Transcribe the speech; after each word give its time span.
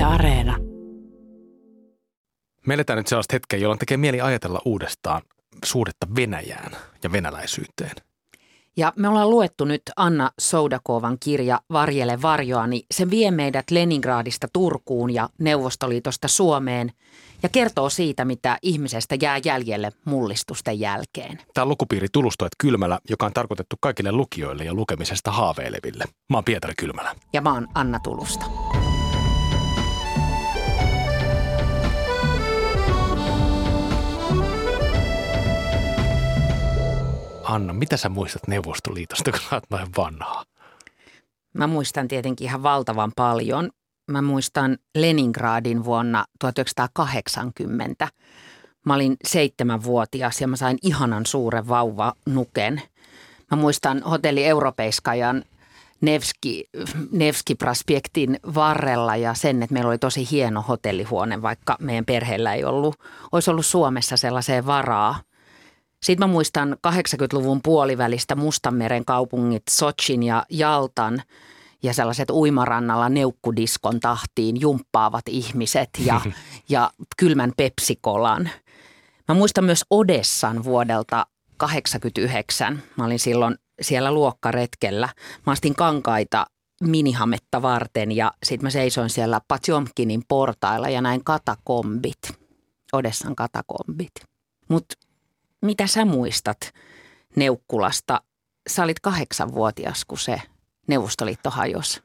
Yle 0.00 0.06
Areena. 0.08 0.56
Me 2.66 2.74
eletään 2.74 2.96
nyt 2.96 3.06
sellaista 3.06 3.34
hetkeä, 3.34 3.58
jolloin 3.58 3.78
tekee 3.78 3.96
mieli 3.96 4.20
ajatella 4.20 4.62
uudestaan 4.64 5.22
suhdetta 5.64 6.06
Venäjään 6.16 6.72
ja 7.02 7.12
venäläisyyteen. 7.12 7.96
Ja 8.76 8.92
me 8.96 9.08
ollaan 9.08 9.30
luettu 9.30 9.64
nyt 9.64 9.82
Anna 9.96 10.30
Soudakovan 10.38 11.16
kirja 11.20 11.60
Varjele 11.72 12.22
varjoani. 12.22 12.82
Se 12.90 13.10
vie 13.10 13.30
meidät 13.30 13.70
Leningradista 13.70 14.48
Turkuun 14.52 15.14
ja 15.14 15.28
Neuvostoliitosta 15.38 16.28
Suomeen 16.28 16.92
ja 17.42 17.48
kertoo 17.48 17.90
siitä, 17.90 18.24
mitä 18.24 18.58
ihmisestä 18.62 19.16
jää 19.22 19.40
jäljelle 19.44 19.92
mullistusten 20.04 20.80
jälkeen. 20.80 21.38
Tämä 21.54 21.62
on 21.62 21.68
lukupiiri 21.68 22.06
Tulustoet 22.12 22.52
Kylmälä, 22.58 22.98
joka 23.10 23.26
on 23.26 23.32
tarkoitettu 23.32 23.76
kaikille 23.80 24.12
lukijoille 24.12 24.64
ja 24.64 24.74
lukemisesta 24.74 25.30
haaveileville. 25.30 26.04
Mä 26.30 26.36
oon 26.36 26.44
Pietari 26.44 26.74
Kylmälä. 26.78 27.14
Ja 27.32 27.40
mä 27.40 27.54
oon 27.54 27.68
Anna 27.74 27.98
Tulusta. 27.98 28.44
Anna, 37.50 37.72
mitä 37.72 37.96
sä 37.96 38.08
muistat 38.08 38.48
Neuvostoliitosta, 38.48 39.30
kun 39.30 39.40
sä 39.40 39.56
oot 39.56 39.64
noin 39.70 39.88
vanhaa? 39.96 40.44
Mä 41.54 41.66
muistan 41.66 42.08
tietenkin 42.08 42.44
ihan 42.44 42.62
valtavan 42.62 43.12
paljon. 43.16 43.70
Mä 44.10 44.22
muistan 44.22 44.78
Leningradin 44.94 45.84
vuonna 45.84 46.24
1980. 46.40 48.08
Mä 48.86 48.94
olin 48.94 49.16
seitsemänvuotias 49.24 50.40
ja 50.40 50.48
mä 50.48 50.56
sain 50.56 50.78
ihanan 50.82 51.26
suuren 51.26 51.68
vauva 51.68 52.12
nuken. 52.26 52.82
Mä 53.50 53.56
muistan 53.56 54.02
hotelli 54.02 54.44
Europeiskajan 54.44 55.44
Nevski, 56.00 56.64
Nevski 57.12 57.54
Prospektin 57.54 58.40
varrella 58.54 59.16
ja 59.16 59.34
sen, 59.34 59.62
että 59.62 59.74
meillä 59.74 59.88
oli 59.88 59.98
tosi 59.98 60.30
hieno 60.30 60.62
hotellihuone, 60.62 61.42
vaikka 61.42 61.76
meidän 61.80 62.04
perheellä 62.04 62.54
ei 62.54 62.64
ollut, 62.64 62.96
olisi 63.32 63.50
ollut 63.50 63.66
Suomessa 63.66 64.16
sellaiseen 64.16 64.66
varaa. 64.66 65.20
Sitten 66.02 66.28
mä 66.28 66.32
muistan 66.32 66.76
80-luvun 66.88 67.60
puolivälistä 67.62 68.34
Mustanmeren 68.34 69.04
kaupungit 69.04 69.62
Sochin 69.70 70.22
ja 70.22 70.46
Jaltan 70.50 71.22
ja 71.82 71.94
sellaiset 71.94 72.30
uimarannalla 72.30 73.08
neukkudiskon 73.08 74.00
tahtiin 74.00 74.60
jumppaavat 74.60 75.28
ihmiset 75.28 75.90
ja, 75.98 76.20
ja 76.68 76.90
kylmän 77.16 77.52
pepsikolan. 77.56 78.50
Mä 79.28 79.34
muistan 79.34 79.64
myös 79.64 79.84
Odessan 79.90 80.64
vuodelta 80.64 81.26
89. 81.56 82.82
Mä 82.96 83.04
olin 83.04 83.18
silloin 83.18 83.56
siellä 83.80 84.12
luokkaretkellä. 84.12 85.08
Mä 85.46 85.52
astin 85.52 85.74
kankaita 85.74 86.46
minihametta 86.84 87.62
varten 87.62 88.12
ja 88.12 88.32
sitten 88.42 88.66
mä 88.66 88.70
seisoin 88.70 89.10
siellä 89.10 89.40
Patjomkinin 89.48 90.22
portailla 90.28 90.88
ja 90.88 91.00
näin 91.00 91.24
katakombit, 91.24 92.18
Odessan 92.92 93.36
katakombit. 93.36 94.12
Mutta 94.68 94.94
mitä 95.62 95.86
sä 95.86 96.04
muistat 96.04 96.74
Neukkulasta? 97.36 98.22
Sä 98.68 98.84
olit 98.84 99.00
kahdeksanvuotias, 99.00 100.04
kun 100.04 100.18
se 100.18 100.42
Neuvostoliitto 100.88 101.50
hajosi. 101.50 102.02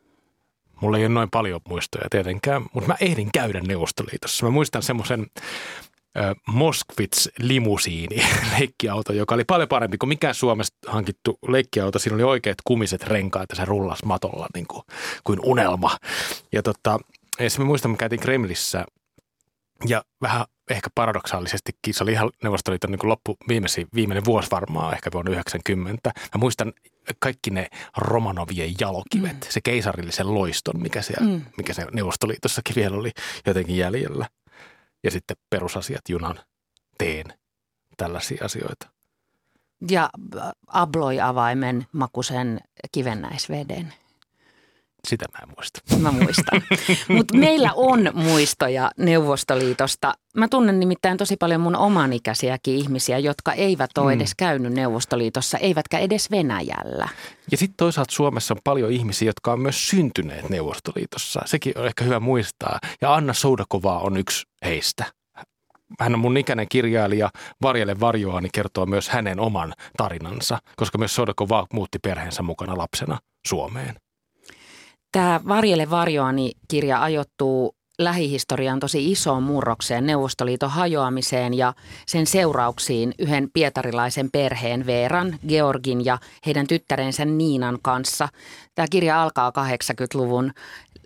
Mulla 0.81 0.98
ei 0.98 1.06
ole 1.06 1.14
noin 1.14 1.30
paljon 1.30 1.61
muistoja 1.70 2.09
tietenkään, 2.09 2.66
mutta 2.73 2.88
mä 2.88 2.95
ehdin 3.02 3.30
käydä 3.33 3.61
Neuvostoliitossa. 3.61 4.45
Mä 4.45 4.50
muistan 4.50 4.83
semmoisen 4.83 5.28
Moskvits 6.48 7.30
limusiini 7.39 8.16
leikkiauto, 8.59 9.14
joka 9.14 9.36
oli 9.36 9.44
paljon 9.44 9.70
parempi 9.70 9.98
kuin 9.98 10.09
mikään 10.09 10.36
Suomesta 10.36 10.78
hankittu 10.92 11.39
leikkiauto. 11.48 12.00
Siinä 12.00 12.16
oli 12.16 12.23
oikeat 12.23 12.58
kumiset 12.64 13.03
renkaat 13.03 13.50
ja 13.50 13.56
se 13.56 13.66
rullas 13.66 14.03
matolla 14.03 14.48
niin 14.53 14.67
kuin, 14.67 14.83
kuin 15.23 15.39
unelma. 15.44 15.98
Ja 16.52 16.64
tota, 16.64 17.00
ja 17.39 17.50
mä 17.58 17.66
muistan, 17.66 17.92
mä 17.92 17.98
käytiin 17.98 18.20
Kremlissä 18.20 18.86
ja 19.88 20.03
vähän 20.22 20.45
ehkä 20.69 20.89
paradoksaalisestikin, 20.95 21.94
se 21.94 22.03
oli 22.03 22.11
ihan 22.11 22.31
Neuvostoliiton 22.44 22.91
niin 22.91 23.09
loppu 23.09 23.38
viimeisi, 23.47 23.88
viimeinen 23.95 24.25
vuosi 24.25 24.52
varmaan, 24.52 24.93
ehkä 24.93 25.09
vuonna 25.14 25.31
90. 25.31 26.11
Mä 26.15 26.39
muistan 26.39 26.73
kaikki 27.20 27.49
ne 27.49 27.67
Romanovien 27.98 28.73
jalokivet, 28.80 29.33
mm. 29.33 29.49
se 29.49 29.61
keisarillisen 29.61 30.33
loiston, 30.33 30.81
mikä, 30.81 31.02
siellä, 31.02 31.27
mm. 31.27 31.42
mikä 31.58 31.73
se 31.73 31.86
Neuvostoliitossakin 31.93 32.75
vielä 32.75 32.98
oli 32.98 33.11
jotenkin 33.45 33.77
jäljellä. 33.77 34.30
Ja 35.04 35.11
sitten 35.11 35.37
perusasiat, 35.49 36.09
junan, 36.09 36.39
teen, 36.98 37.25
tällaisia 37.98 38.45
asioita. 38.45 38.87
Ja 39.89 40.09
abloi-avaimen 40.67 41.87
makuisen 41.92 42.59
kivennäisveden. 42.92 43.93
Sitä 45.05 45.26
mä 45.33 45.39
en 45.43 45.54
muista. 45.58 45.82
Mä 45.99 46.11
muistan. 46.11 46.61
Mutta 47.17 47.38
meillä 47.38 47.71
on 47.76 48.10
muistoja 48.14 48.92
Neuvostoliitosta. 48.98 50.14
Mä 50.38 50.48
tunnen 50.48 50.80
nimittäin 50.80 51.17
tosi 51.17 51.38
paljon 51.38 51.61
mun 51.61 51.76
omanikäisiäkin 51.76 52.76
ihmisiä, 52.76 53.20
jotka 53.20 53.54
eivät 53.54 53.98
ole 53.98 54.16
mm. 54.16 54.20
edes 54.20 54.36
käynyt 54.38 54.73
Neuvostoliitossa, 54.73 55.58
eivätkä 55.58 55.99
edes 55.99 56.32
Venäjällä. 56.32 57.10
Ja 57.52 57.58
sitten 57.58 57.77
toisaalta 57.77 58.14
Suomessa 58.14 58.54
on 58.54 58.60
paljon 58.64 58.92
ihmisiä, 58.92 59.30
jotka 59.30 59.52
on 59.54 59.60
myös 59.60 59.89
syntyneet 59.89 60.49
Neuvostoliitossa. 60.49 61.42
Sekin 61.45 61.77
on 61.77 61.86
ehkä 61.86 62.04
hyvä 62.04 62.20
muistaa. 62.20 62.80
Ja 63.02 63.14
Anna 63.16 63.33
Soudakova 63.33 63.99
on 63.99 64.17
yksi 64.17 64.48
heistä. 64.66 65.05
Hän 65.99 66.14
on 66.14 66.20
mun 66.20 66.37
ikäinen 66.37 66.67
kirjailija, 66.70 67.30
Varjelle 67.61 67.99
varjoani 67.99 68.49
kertoo 68.54 68.86
myös 68.86 69.10
hänen 69.10 69.39
oman 69.39 69.73
tarinansa, 69.98 70.58
koska 70.76 70.98
myös 70.98 71.16
Soudakova 71.16 71.67
muutti 71.73 71.99
perheensä 71.99 72.43
mukana 72.43 72.77
lapsena 72.77 73.20
Suomeen. 73.48 73.95
Tämä 75.15 75.39
Varjele 75.48 75.89
varjoani 75.89 76.52
kirja 76.67 77.02
ajoittuu 77.02 77.76
lähihistorian 77.99 78.80
tosi 78.80 79.11
isoon 79.11 79.43
murrokseen, 79.43 80.05
Neuvostoliiton 80.05 80.70
hajoamiseen 80.70 81.53
ja 81.53 81.73
sen 82.08 82.27
seurauksiin 82.27 83.14
yhden 83.20 83.49
pietarilaisen 83.54 84.31
perheen 84.31 84.86
Veeran, 84.86 85.39
Georgin 85.48 86.05
ja 86.05 86.17
heidän 86.45 86.67
tyttärensä 86.67 87.25
Niinan 87.25 87.77
kanssa. 87.81 88.30
Tämä 88.75 88.87
kirja 88.92 89.23
alkaa 89.23 89.49
80-luvun 89.49 90.52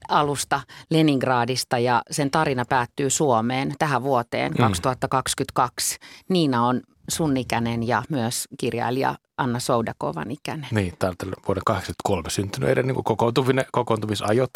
alusta 0.07 0.61
Leningradista 0.89 1.77
ja 1.77 2.01
sen 2.11 2.31
tarina 2.31 2.65
päättyy 2.69 3.09
Suomeen 3.09 3.73
tähän 3.79 4.03
vuoteen 4.03 4.53
2022. 4.53 5.97
Mm. 5.99 6.33
Niina 6.33 6.65
on 6.65 6.81
sun 7.11 7.37
ikäinen 7.37 7.87
ja 7.87 8.03
myös 8.09 8.47
kirjailija 8.59 9.15
Anna 9.37 9.59
Soudakovan 9.59 10.31
ikäinen. 10.31 10.67
Niin, 10.71 10.93
tämä 10.99 11.13
on 11.25 11.33
vuoden 11.47 11.63
83 11.65 12.29
syntyneiden 12.29 12.87
niin 12.87 13.63
kokoontumisajot. 13.71 14.49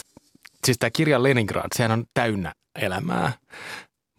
Siis 0.66 0.78
tämä 0.78 0.90
kirja 0.90 1.24
Leningrad, 1.24 1.68
sehän 1.75 1.92
on 1.92 2.06
täynnä 2.13 2.53
elämää. 2.81 3.34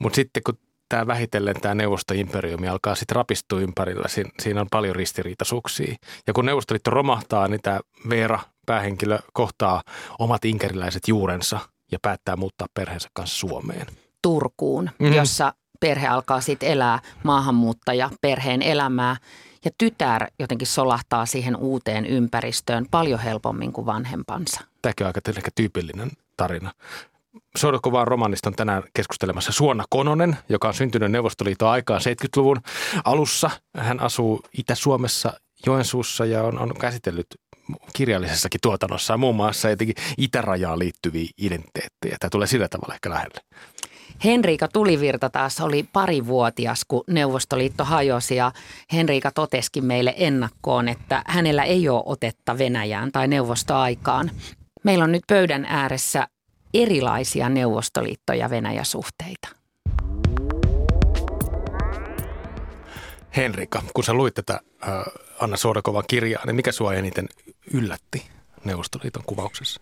Mutta 0.01 0.17
sitten 0.17 0.43
kun 0.43 0.59
tämä 0.89 1.07
vähitellen 1.07 1.61
tämä 1.61 1.75
neuvostoimperiumi 1.75 2.69
alkaa 2.69 2.95
sitten 2.95 3.17
rapistua 3.17 3.61
ympärillä, 3.61 4.09
siinä, 4.09 4.31
siinä 4.41 4.61
on 4.61 4.67
paljon 4.71 4.97
ristiriitaisuuksia. 4.97 5.95
Ja 6.27 6.33
kun 6.33 6.47
Neuvostoliitto 6.47 6.91
romahtaa, 6.91 7.49
niin 7.49 7.61
tämä 7.63 7.81
Veera, 8.09 8.41
päähenkilö, 8.67 9.19
kohtaa 9.33 9.83
omat 10.19 10.45
inkeriläiset 10.45 11.09
juurensa 11.09 11.61
ja 11.93 11.99
päättää 12.03 12.37
muuttaa 12.37 12.67
perheensä 12.75 13.09
kanssa 13.13 13.39
Suomeen. 13.39 13.87
Turkuun, 14.23 14.85
mm-hmm. 14.85 15.17
jossa 15.17 15.53
perhe 15.85 16.07
alkaa 16.07 16.41
sitten 16.41 16.69
elää 16.69 17.01
maahanmuuttaja 17.23 18.11
perheen 18.21 18.63
elämää 18.63 19.17
ja 19.65 19.71
tytär 19.79 20.27
jotenkin 20.39 20.67
solahtaa 20.67 21.27
siihen 21.27 21.57
uuteen 21.57 22.07
ympäristöön 22.07 22.87
paljon 22.91 23.21
helpommin 23.21 23.73
kuin 23.73 23.87
vanhempansa. 23.87 24.61
Tämäkin 24.83 25.07
on 25.07 25.13
aika 25.17 25.51
tyypillinen 25.55 26.11
tarina. 26.37 26.73
Sodokovaan 27.57 28.09
romanista 28.09 28.49
on 28.49 28.55
tänään 28.55 28.83
keskustelemassa 28.95 29.53
Suonna 29.53 29.85
Kononen, 29.91 30.37
joka 30.49 30.69
on 30.69 30.75
syntynyt 30.75 31.11
Neuvostoliiton 31.11 31.69
aikaan 31.69 32.01
70-luvun 32.01 32.61
alussa. 33.05 33.51
Hän 33.77 34.01
asuu 34.01 34.43
Itä-Suomessa 34.59 35.33
Joensuussa 35.67 36.25
ja 36.25 36.43
on, 36.43 36.59
on 36.59 36.75
käsitellyt 36.81 37.27
kirjallisessakin 37.93 38.61
tuotannossa 38.63 39.17
muun 39.17 39.37
muassa 39.37 39.71
jotenkin 39.71 39.97
itärajaan 40.19 40.79
liittyviä 40.79 41.29
identiteettejä. 41.39 42.17
Tämä 42.21 42.31
tulee 42.31 42.47
sillä 42.47 42.69
tavalla 42.69 42.95
ehkä 42.95 43.11
lähelle. 43.11 43.41
Henriika 44.25 44.69
Tulivirta 44.69 45.31
taas 45.31 45.61
oli 45.61 45.89
parivuotias, 45.93 46.85
kun 46.89 47.05
Neuvostoliitto 47.07 47.85
hajosi 47.85 48.37
ja 48.37 48.53
Henriika 48.93 49.31
toteskin 49.31 49.85
meille 49.85 50.15
ennakkoon, 50.17 50.89
että 50.89 51.23
hänellä 51.27 51.63
ei 51.63 51.89
ole 51.89 52.03
otetta 52.07 52.59
Venäjään 52.59 53.13
tai 53.13 53.29
neuvostoaikaan. 53.29 54.31
Meillä 54.83 55.05
on 55.05 55.13
nyt 55.13 55.23
pöydän 55.29 55.65
ääressä 55.65 56.29
erilaisia 56.75 57.49
Neuvostoliitto- 57.49 58.35
ja 58.35 58.51
Venäjä-suhteita. 58.51 59.49
Henrika, 63.37 63.83
kun 63.95 64.05
sä 64.05 64.13
luit 64.13 64.35
tätä 64.35 64.61
äh, 64.89 64.91
Anna 65.41 65.57
Suodakovan 65.57 66.05
kirjaa, 66.09 66.43
niin 66.47 66.57
mikä 66.57 66.73
sua 66.73 66.95
eniten 66.95 67.29
yllätti 67.75 68.27
Neuvostoliiton 68.65 69.23
kuvauksessa? 69.27 69.81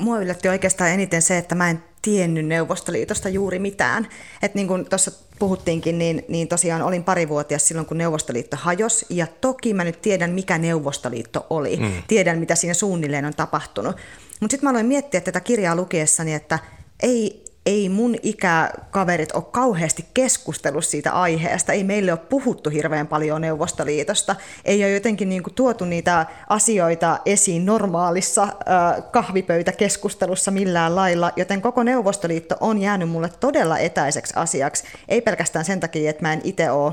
Mua 0.00 0.18
yllätti 0.18 0.48
oikeastaan 0.48 0.90
eniten 0.90 1.22
se, 1.22 1.38
että 1.38 1.54
mä 1.54 1.70
en 1.70 1.82
tiennyt 2.02 2.46
Neuvostoliitosta 2.46 3.28
juuri 3.28 3.58
mitään. 3.58 4.08
Että 4.42 4.58
niin 4.58 4.68
kuin 4.68 4.88
tuossa 4.88 5.12
puhuttiinkin, 5.38 5.98
niin, 5.98 6.24
niin 6.28 6.48
tosiaan 6.48 6.82
olin 6.82 7.04
parivuotias 7.04 7.68
silloin, 7.68 7.86
kun 7.86 7.98
Neuvostoliitto 7.98 8.56
hajosi. 8.60 9.06
Ja 9.08 9.26
toki 9.40 9.74
mä 9.74 9.84
nyt 9.84 10.02
tiedän, 10.02 10.30
mikä 10.30 10.58
Neuvostoliitto 10.58 11.46
oli. 11.50 11.76
Mm. 11.76 11.92
Tiedän, 12.08 12.38
mitä 12.38 12.54
siinä 12.54 12.74
suunnilleen 12.74 13.24
on 13.24 13.34
tapahtunut. 13.34 13.96
Mutta 14.40 14.52
sitten 14.52 14.66
mä 14.66 14.70
aloin 14.70 14.86
miettiä 14.86 15.20
tätä 15.20 15.40
kirjaa 15.40 15.76
lukiessani, 15.76 16.34
että 16.34 16.58
ei, 17.02 17.44
ei 17.66 17.88
mun 17.88 18.16
ikäkaverit 18.22 19.32
ole 19.32 19.44
kauheasti 19.50 20.04
keskustellut 20.14 20.84
siitä 20.84 21.12
aiheesta. 21.12 21.72
Ei 21.72 21.84
meille 21.84 22.12
ole 22.12 22.20
puhuttu 22.28 22.70
hirveän 22.70 23.06
paljon 23.06 23.40
Neuvostoliitosta. 23.40 24.36
Ei 24.64 24.84
ole 24.84 24.92
jotenkin 24.92 25.28
niin 25.28 25.42
kuin 25.42 25.54
tuotu 25.54 25.84
niitä 25.84 26.26
asioita 26.48 27.18
esiin 27.26 27.66
normaalissa 27.66 28.48
kahvipöytäkeskustelussa 29.10 30.50
millään 30.50 30.96
lailla, 30.96 31.32
joten 31.36 31.62
koko 31.62 31.82
Neuvostoliitto 31.82 32.56
on 32.60 32.78
jäänyt 32.78 33.08
mulle 33.08 33.30
todella 33.40 33.78
etäiseksi 33.78 34.34
asiaksi. 34.36 34.84
Ei 35.08 35.20
pelkästään 35.20 35.64
sen 35.64 35.80
takia, 35.80 36.10
että 36.10 36.22
mä 36.22 36.32
en 36.32 36.40
itse 36.44 36.70
ole 36.70 36.92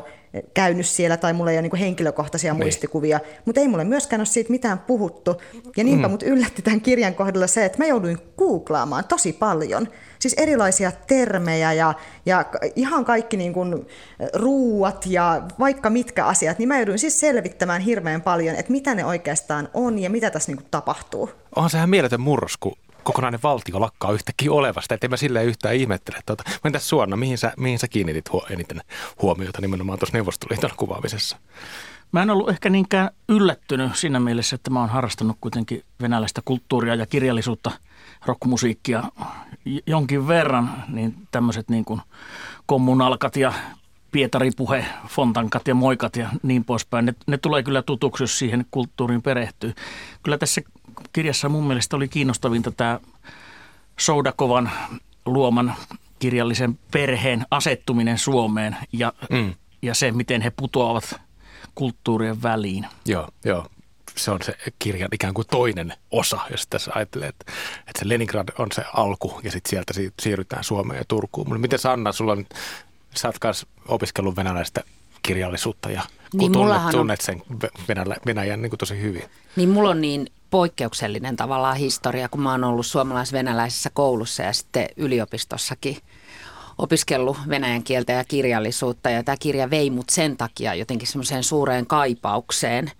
käynyt 0.54 0.86
siellä 0.86 1.18
tai 1.18 1.34
mulla 1.34 1.52
ei 1.52 1.58
ole 1.58 1.62
niin 1.62 1.80
henkilökohtaisia 1.80 2.54
niin. 2.54 2.64
muistikuvia, 2.64 3.20
mutta 3.46 3.62
ei 3.62 3.68
mulle 3.68 3.84
myöskään 3.84 4.20
ole 4.20 4.26
siitä 4.26 4.52
mitään 4.52 4.80
puhuttu. 4.80 5.42
Ja 5.78 5.84
niinpä 5.84 6.08
mm. 6.08 6.12
mut 6.12 6.24
yllätti 6.24 6.62
tämän 6.62 6.82
kirjan 6.82 7.16
kohdalla 7.16 7.48
se, 7.48 7.66
että 7.66 7.78
mä 7.78 7.86
jouduin 7.86 8.18
googlaamaan 8.38 9.06
tosi 9.06 9.34
paljon. 9.34 9.88
Siis 10.20 10.34
erilaisia 10.34 10.92
termejä 11.08 11.74
ja, 11.74 11.94
ja 12.26 12.46
ihan 12.76 13.06
kaikki 13.06 13.38
niin 13.38 13.54
kuin 13.54 13.88
ruuat 14.34 15.06
ja 15.06 15.42
vaikka 15.60 15.90
mitkä 15.90 16.26
asiat, 16.26 16.60
niin 16.60 16.68
mä 16.68 16.78
jouduin 16.78 17.00
siis 17.00 17.20
selvittämään 17.20 17.82
hirveän 17.82 18.22
paljon, 18.22 18.56
että 18.56 18.72
mitä 18.72 18.96
ne 18.96 19.06
oikeastaan 19.06 19.70
on 19.74 20.00
ja 20.00 20.10
mitä 20.10 20.30
tässä 20.30 20.52
niin 20.52 20.58
kuin 20.58 20.68
tapahtuu. 20.72 21.30
Onhan 21.56 21.70
sehän 21.70 21.90
mieletön 21.90 22.22
murros, 22.22 22.58
kun 22.58 22.74
kokonainen 23.08 23.40
valtio 23.44 23.82
lakkaa 23.82 24.12
yhtäkkiä 24.12 24.52
olevasta, 24.52 24.94
ettei 24.94 25.10
mä 25.10 25.18
silleen 25.18 25.46
yhtään 25.46 25.76
ihmettele. 25.76 26.20
Tuota, 26.26 26.44
entäs 26.66 26.90
Suonna, 26.90 27.18
mihin 27.18 27.38
sä, 27.38 27.54
mihin 27.58 27.80
sä 27.80 27.88
kiinnitit 27.88 28.32
huo, 28.32 28.46
eniten 28.50 28.82
huomiota 29.22 29.62
nimenomaan 29.62 30.00
tuossa 30.00 30.18
Neuvostoliiton 30.18 30.70
kuvaamisessa? 30.78 31.38
Mä 32.12 32.22
en 32.22 32.30
ollut 32.30 32.50
ehkä 32.50 32.70
niinkään 32.70 33.10
yllättynyt 33.30 33.96
siinä 33.96 34.20
mielessä, 34.20 34.56
että 34.56 34.70
mä 34.70 34.80
oon 34.80 34.90
harrastanut 34.90 35.38
kuitenkin 35.42 35.84
venäläistä 36.02 36.42
kulttuuria 36.46 36.96
ja 36.96 37.06
kirjallisuutta, 37.06 37.72
rockmusiikkia 38.26 39.04
jonkin 39.86 40.28
verran, 40.28 40.84
niin 40.88 41.16
tämmöiset 41.32 41.70
niin 41.70 41.86
kuin 41.86 42.02
kommunalkat 42.66 43.36
ja 43.36 43.54
Pietari 44.12 44.52
puhe, 44.58 44.86
fontankat 45.08 45.68
ja 45.68 45.76
moikat 45.76 46.16
ja 46.16 46.30
niin 46.44 46.66
poispäin. 46.66 47.06
Ne, 47.06 47.14
ne 47.28 47.38
tulee 47.38 47.64
kyllä 47.64 47.82
tutuksi, 47.82 48.24
jos 48.24 48.40
siihen 48.40 48.66
kulttuuriin 48.72 49.22
perehtyy. 49.22 49.74
Kyllä 50.24 50.38
tässä 50.38 50.62
kirjassa 51.14 51.50
mun 51.50 51.64
mielestä 51.64 51.96
oli 51.96 52.08
kiinnostavinta 52.08 52.72
tämä 52.72 53.00
Soudakovan 54.00 54.72
luoman 55.26 55.76
kirjallisen 56.20 56.80
perheen 56.92 57.46
asettuminen 57.52 58.18
Suomeen 58.18 58.78
ja, 58.94 59.14
mm. 59.30 59.54
ja 59.82 59.94
se, 59.94 60.12
miten 60.12 60.42
he 60.42 60.50
putoavat 60.50 61.16
kulttuurien 61.76 62.44
väliin. 62.44 62.88
Joo, 63.06 63.30
joo. 63.46 63.68
Se 64.16 64.32
on 64.32 64.40
se 64.44 64.58
kirjan 64.80 65.10
ikään 65.14 65.34
kuin 65.34 65.48
toinen 65.48 65.94
osa, 66.12 66.40
jos 66.52 66.68
tässä 66.68 66.92
ajattelee, 66.96 67.28
että, 67.28 67.52
että 67.80 68.00
se 68.00 68.10
Leningrad 68.10 68.50
on 68.58 68.68
se 68.72 68.84
alku 68.94 69.40
ja 69.44 69.52
sitten 69.52 69.70
sieltä 69.70 69.94
siirrytään 70.22 70.64
Suomeen 70.64 70.98
ja 70.98 71.06
Turkuun. 71.08 71.48
Mutta 71.48 71.62
miten 71.62 71.80
Sanna, 71.80 72.12
sulla 72.12 72.32
on, 72.32 72.46
sä 73.16 73.28
oot 73.28 73.36
myös 73.44 73.66
opiskellut 73.88 74.36
venäläistä 74.36 74.84
kirjallisuutta 75.22 75.92
ja 75.92 76.02
kun 76.32 76.40
niin 76.40 76.52
tunnet, 76.52 76.82
tunnet 76.92 77.22
sen 77.22 77.42
Venäjän, 77.88 78.18
Venäjän 78.26 78.62
niin 78.62 78.70
kuin 78.70 78.78
tosi 78.78 79.02
hyvin. 79.02 79.24
Niin 79.56 79.70
mulla 79.70 79.90
on 79.90 80.02
niin 80.02 80.28
poikkeuksellinen 80.50 81.36
tavallaan 81.36 81.78
historia, 81.78 82.30
kun 82.30 82.42
mä 82.42 82.52
oon 82.52 82.64
ollut 82.64 82.86
suomalais-venäläisessä 82.86 83.90
koulussa 83.94 84.44
ja 84.44 84.54
sitten 84.54 84.88
yliopistossakin 84.98 85.98
opiskellut 86.78 87.38
venäjän 87.50 87.84
kieltä 87.84 88.14
ja 88.14 88.24
kirjallisuutta. 88.24 89.10
Ja 89.10 89.24
tämä 89.24 89.36
kirja 89.40 89.70
vei 89.70 89.90
mut 89.90 90.10
sen 90.10 90.38
takia 90.38 90.74
jotenkin 90.74 91.08
semmoiseen 91.08 91.44
suureen 91.44 91.88
kaipaukseen. 91.88 92.92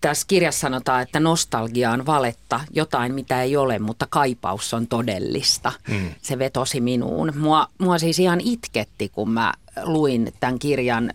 Tässä 0.00 0.26
kirjassa 0.26 0.60
sanotaan, 0.60 1.02
että 1.02 1.20
nostalgia 1.20 1.90
on 1.90 2.06
valetta, 2.06 2.60
jotain 2.70 3.14
mitä 3.14 3.42
ei 3.42 3.56
ole, 3.56 3.78
mutta 3.78 4.06
kaipaus 4.10 4.74
on 4.74 4.86
todellista. 4.86 5.72
Mm. 5.88 6.10
Se 6.22 6.38
vetosi 6.38 6.80
minuun. 6.80 7.32
Mua, 7.36 7.66
mua 7.78 7.98
siis 7.98 8.18
ihan 8.18 8.40
itketti, 8.40 9.08
kun 9.08 9.30
mä 9.30 9.52
luin 9.82 10.32
tämän 10.40 10.58
kirjan 10.58 11.12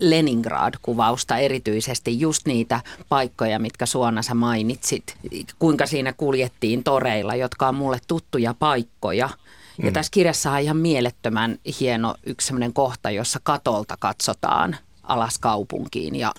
Leningrad-kuvausta 0.00 1.38
erityisesti, 1.38 2.20
just 2.20 2.46
niitä 2.46 2.80
paikkoja, 3.08 3.58
mitkä 3.58 3.86
Suona 3.86 4.22
sä 4.22 4.34
mainitsit, 4.34 5.16
kuinka 5.58 5.86
siinä 5.86 6.12
kuljettiin 6.12 6.84
toreilla, 6.84 7.34
jotka 7.34 7.68
on 7.68 7.74
mulle 7.74 7.98
tuttuja 8.08 8.54
paikkoja. 8.54 9.28
Ja 9.78 9.90
mm. 9.90 9.92
tässä 9.92 10.10
kirjassa 10.10 10.52
on 10.52 10.60
ihan 10.60 10.76
mielettömän 10.76 11.58
hieno 11.80 12.14
yksi 12.26 12.46
sellainen 12.46 12.72
kohta, 12.72 13.10
jossa 13.10 13.40
katolta 13.42 13.96
katsotaan 14.00 14.76
alas 15.02 15.38
kaupunkiin 15.38 16.16
ja 16.16 16.32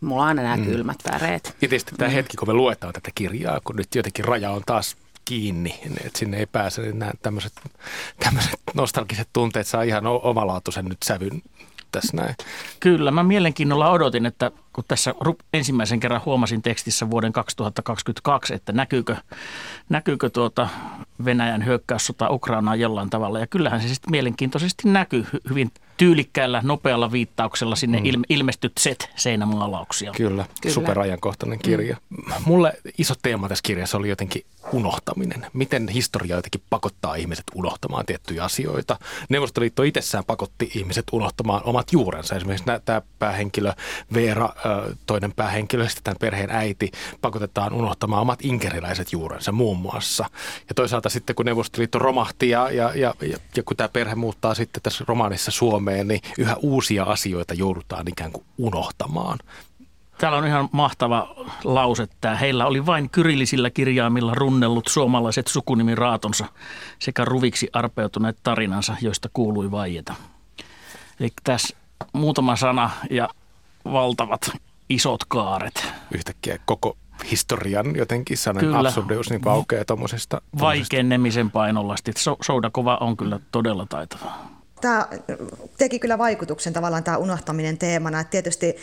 mulla 0.00 0.22
on 0.22 0.28
aina 0.28 0.42
nämä 0.42 0.56
mm. 0.56 0.64
kylmät 0.64 0.98
väreet. 1.12 1.46
Ja 1.46 1.52
tietysti 1.68 1.92
tämä 1.96 2.08
mm. 2.08 2.14
hetki, 2.14 2.36
kun 2.36 2.48
me 2.48 2.54
luetaan 2.54 2.92
tätä 2.92 3.10
kirjaa, 3.14 3.60
kun 3.64 3.76
nyt 3.76 3.94
jotenkin 3.94 4.24
raja 4.24 4.50
on 4.50 4.62
taas 4.66 4.96
kiinni, 5.24 5.80
että 6.04 6.18
sinne 6.18 6.36
ei 6.36 6.46
pääse, 6.46 6.82
niin 6.82 6.98
nämä 6.98 7.12
tämmöiset, 7.22 7.52
tämmöiset 8.24 8.60
nostalgiset 8.74 9.28
tunteet 9.32 9.66
saa 9.66 9.82
ihan 9.82 10.06
omalaatuisen 10.06 10.84
nyt 10.84 10.98
sävyn 11.04 11.42
tässä 11.92 12.16
näin. 12.16 12.34
Kyllä, 12.80 13.10
mä 13.10 13.22
mielenkiinnolla 13.22 13.90
odotin, 13.90 14.26
että 14.26 14.50
kun 14.72 14.84
tässä 14.88 15.14
ensimmäisen 15.52 16.00
kerran 16.00 16.20
huomasin 16.26 16.62
tekstissä 16.62 17.10
vuoden 17.10 17.32
2022, 17.32 18.54
että 18.54 18.72
näkyykö, 18.72 19.16
näkyykö 19.88 20.30
tuota 20.30 20.68
Venäjän 21.24 21.64
hyökkäyssota 21.64 22.30
Ukrainaan 22.30 22.80
jollain 22.80 23.10
tavalla. 23.10 23.38
Ja 23.38 23.46
kyllähän 23.46 23.80
se 23.80 23.88
sitten 23.88 24.10
mielenkiintoisesti 24.10 24.88
näkyy 24.88 25.26
hyvin 25.50 25.70
tyylikkäällä, 25.98 26.60
nopealla 26.64 27.12
viittauksella 27.12 27.76
sinne 27.76 27.98
mm. 27.98 28.06
ilme, 28.06 28.24
ilmestyt 28.28 28.72
set 28.78 29.10
seinämaalauksia. 29.16 30.12
Kyllä, 30.12 30.44
Kyllä. 30.60 30.74
superajankohtainen 30.74 31.58
kirja. 31.58 31.96
Mm. 32.10 32.32
Mulle 32.44 32.72
iso 32.98 33.14
teema 33.22 33.48
tässä 33.48 33.62
kirjassa 33.62 33.98
oli 33.98 34.08
jotenkin 34.08 34.42
unohtaminen. 34.72 35.46
Miten 35.52 35.88
historia 35.88 36.36
jotenkin 36.36 36.62
pakottaa 36.70 37.14
ihmiset 37.14 37.44
unohtamaan 37.54 38.06
tiettyjä 38.06 38.44
asioita. 38.44 38.98
Neuvostoliitto 39.28 39.82
itsessään 39.82 40.24
pakotti 40.24 40.70
ihmiset 40.74 41.04
unohtamaan 41.12 41.60
omat 41.64 41.92
juurensa. 41.92 42.34
Esimerkiksi 42.34 42.66
tämä 42.84 43.02
päähenkilö 43.18 43.72
Veera, 44.14 44.48
toinen 45.06 45.32
päähenkilö, 45.32 45.88
sitten 45.88 46.04
tämän 46.04 46.18
perheen 46.20 46.50
äiti, 46.50 46.90
pakotetaan 47.20 47.72
unohtamaan 47.72 48.22
omat 48.22 48.38
inkeriläiset 48.42 49.12
juurensa 49.12 49.52
muun 49.52 49.78
muassa. 49.78 50.24
Ja 50.68 50.74
toisaalta 50.74 51.08
sitten 51.08 51.36
kun 51.36 51.46
Neuvostoliitto 51.46 51.98
romahti 51.98 52.48
ja, 52.48 52.70
ja, 52.70 52.92
ja, 52.94 53.14
ja, 53.22 53.38
ja 53.56 53.62
kun 53.62 53.76
tämä 53.76 53.88
perhe 53.88 54.14
muuttaa 54.14 54.54
sitten 54.54 54.82
tässä 54.82 55.04
romaanissa 55.08 55.50
Suomeen, 55.50 55.87
niin 55.90 56.20
yhä 56.38 56.56
uusia 56.62 57.04
asioita 57.04 57.54
joudutaan 57.54 58.08
ikään 58.08 58.32
kuin 58.32 58.44
unohtamaan. 58.58 59.38
Täällä 60.18 60.38
on 60.38 60.46
ihan 60.46 60.68
mahtava 60.72 61.34
lause, 61.64 62.02
että 62.02 62.34
heillä 62.36 62.66
oli 62.66 62.86
vain 62.86 63.10
kyrillisillä 63.10 63.70
kirjaimilla 63.70 64.34
runnellut 64.34 64.86
suomalaiset 64.88 65.46
sukunimi-raatonsa 65.46 66.46
sekä 66.98 67.24
ruviksi 67.24 67.68
arpeutuneet 67.72 68.36
tarinansa, 68.42 68.96
joista 69.00 69.28
kuului 69.32 69.70
vaieta. 69.70 70.14
Eli 71.20 71.28
tässä 71.44 71.76
muutama 72.12 72.56
sana 72.56 72.90
ja 73.10 73.28
valtavat 73.84 74.50
isot 74.88 75.24
kaaret. 75.28 75.92
Yhtäkkiä 76.14 76.58
koko 76.64 76.96
historian 77.30 77.96
jotenkin 77.96 78.36
sanan 78.36 78.74
absurdius 78.86 79.30
niin 79.30 79.48
aukeaa 79.48 79.84
tuommoisesta. 79.84 80.42
Vaikenemisen 80.60 81.50
painollasti. 81.50 82.12
Soudakova 82.42 82.96
on 83.00 83.16
kyllä 83.16 83.40
todella 83.52 83.86
taitava. 83.88 84.32
Tämä 84.80 85.08
teki 85.78 85.98
kyllä 85.98 86.18
vaikutuksen 86.18 86.72
tavallaan 86.72 87.04
tämä 87.04 87.16
unohtaminen 87.16 87.78
teemana. 87.78 88.20
Että 88.20 88.30
tietysti 88.30 88.76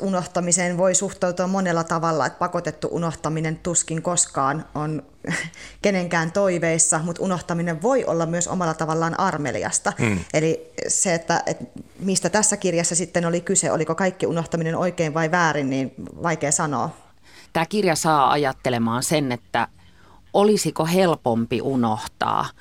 unohtamiseen 0.00 0.78
voi 0.78 0.94
suhtautua 0.94 1.46
monella 1.46 1.84
tavalla, 1.84 2.26
että 2.26 2.38
pakotettu 2.38 2.88
unohtaminen 2.90 3.56
tuskin 3.56 4.02
koskaan 4.02 4.64
on 4.74 5.02
kenenkään 5.82 6.32
toiveissa, 6.32 6.98
mutta 6.98 7.22
unohtaminen 7.22 7.82
voi 7.82 8.04
olla 8.04 8.26
myös 8.26 8.48
omalla 8.48 8.74
tavallaan 8.74 9.20
armeliasta. 9.20 9.92
Mm. 9.98 10.18
Eli 10.34 10.72
se, 10.88 11.14
että, 11.14 11.42
että 11.46 11.64
mistä 11.98 12.30
tässä 12.30 12.56
kirjassa 12.56 12.94
sitten 12.94 13.26
oli 13.26 13.40
kyse, 13.40 13.72
oliko 13.72 13.94
kaikki 13.94 14.26
unohtaminen 14.26 14.76
oikein 14.76 15.14
vai 15.14 15.30
väärin, 15.30 15.70
niin 15.70 15.94
vaikea 16.22 16.52
sanoa. 16.52 16.96
Tämä 17.52 17.66
kirja 17.66 17.96
saa 17.96 18.30
ajattelemaan 18.30 19.02
sen, 19.02 19.32
että 19.32 19.68
olisiko 20.32 20.86
helpompi 20.86 21.62
unohtaa– 21.62 22.48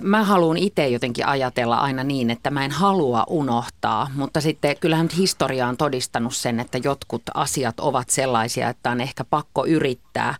Mä 0.00 0.24
haluan 0.24 0.56
itse 0.56 0.88
jotenkin 0.88 1.26
ajatella 1.26 1.76
aina 1.76 2.04
niin, 2.04 2.30
että 2.30 2.50
mä 2.50 2.64
en 2.64 2.70
halua 2.70 3.24
unohtaa, 3.28 4.10
mutta 4.14 4.40
sitten 4.40 4.76
kyllähän 4.80 5.04
nyt 5.04 5.16
historia 5.16 5.68
on 5.68 5.76
todistanut 5.76 6.34
sen, 6.36 6.60
että 6.60 6.78
jotkut 6.84 7.22
asiat 7.34 7.80
ovat 7.80 8.10
sellaisia, 8.10 8.68
että 8.68 8.90
on 8.90 9.00
ehkä 9.00 9.24
pakko 9.24 9.66
yrittää. 9.66 10.34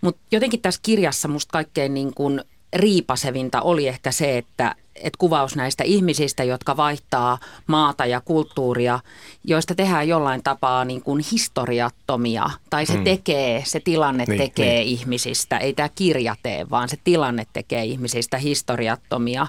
Mutta 0.00 0.20
jotenkin 0.32 0.60
tässä 0.60 0.80
kirjassa 0.82 1.28
musta 1.28 1.52
kaikkein 1.52 1.94
niin 1.94 2.14
kuin 2.14 2.42
riipasevinta 2.76 3.62
oli 3.62 3.88
ehkä 3.88 4.12
se, 4.12 4.38
että, 4.38 4.74
että 4.96 5.18
kuvaus 5.18 5.56
näistä 5.56 5.84
ihmisistä, 5.84 6.44
jotka 6.44 6.76
vaihtaa 6.76 7.38
maata 7.66 8.06
ja 8.06 8.20
kulttuuria, 8.20 9.00
joista 9.44 9.74
tehdään 9.74 10.08
jollain 10.08 10.42
tapaa 10.42 10.84
niin 10.84 11.02
kuin 11.02 11.24
historiattomia, 11.32 12.50
tai 12.70 12.86
se 12.86 12.96
mm. 12.96 13.04
tekee, 13.04 13.62
se 13.66 13.80
tilanne 13.80 14.24
niin, 14.28 14.38
tekee 14.38 14.78
niin. 14.78 14.86
ihmisistä, 14.86 15.58
ei 15.58 15.72
tämä 15.72 15.88
kirja 15.94 16.36
tee, 16.42 16.70
vaan 16.70 16.88
se 16.88 16.96
tilanne 17.04 17.46
tekee 17.52 17.84
ihmisistä 17.84 18.38
historiattomia. 18.38 19.46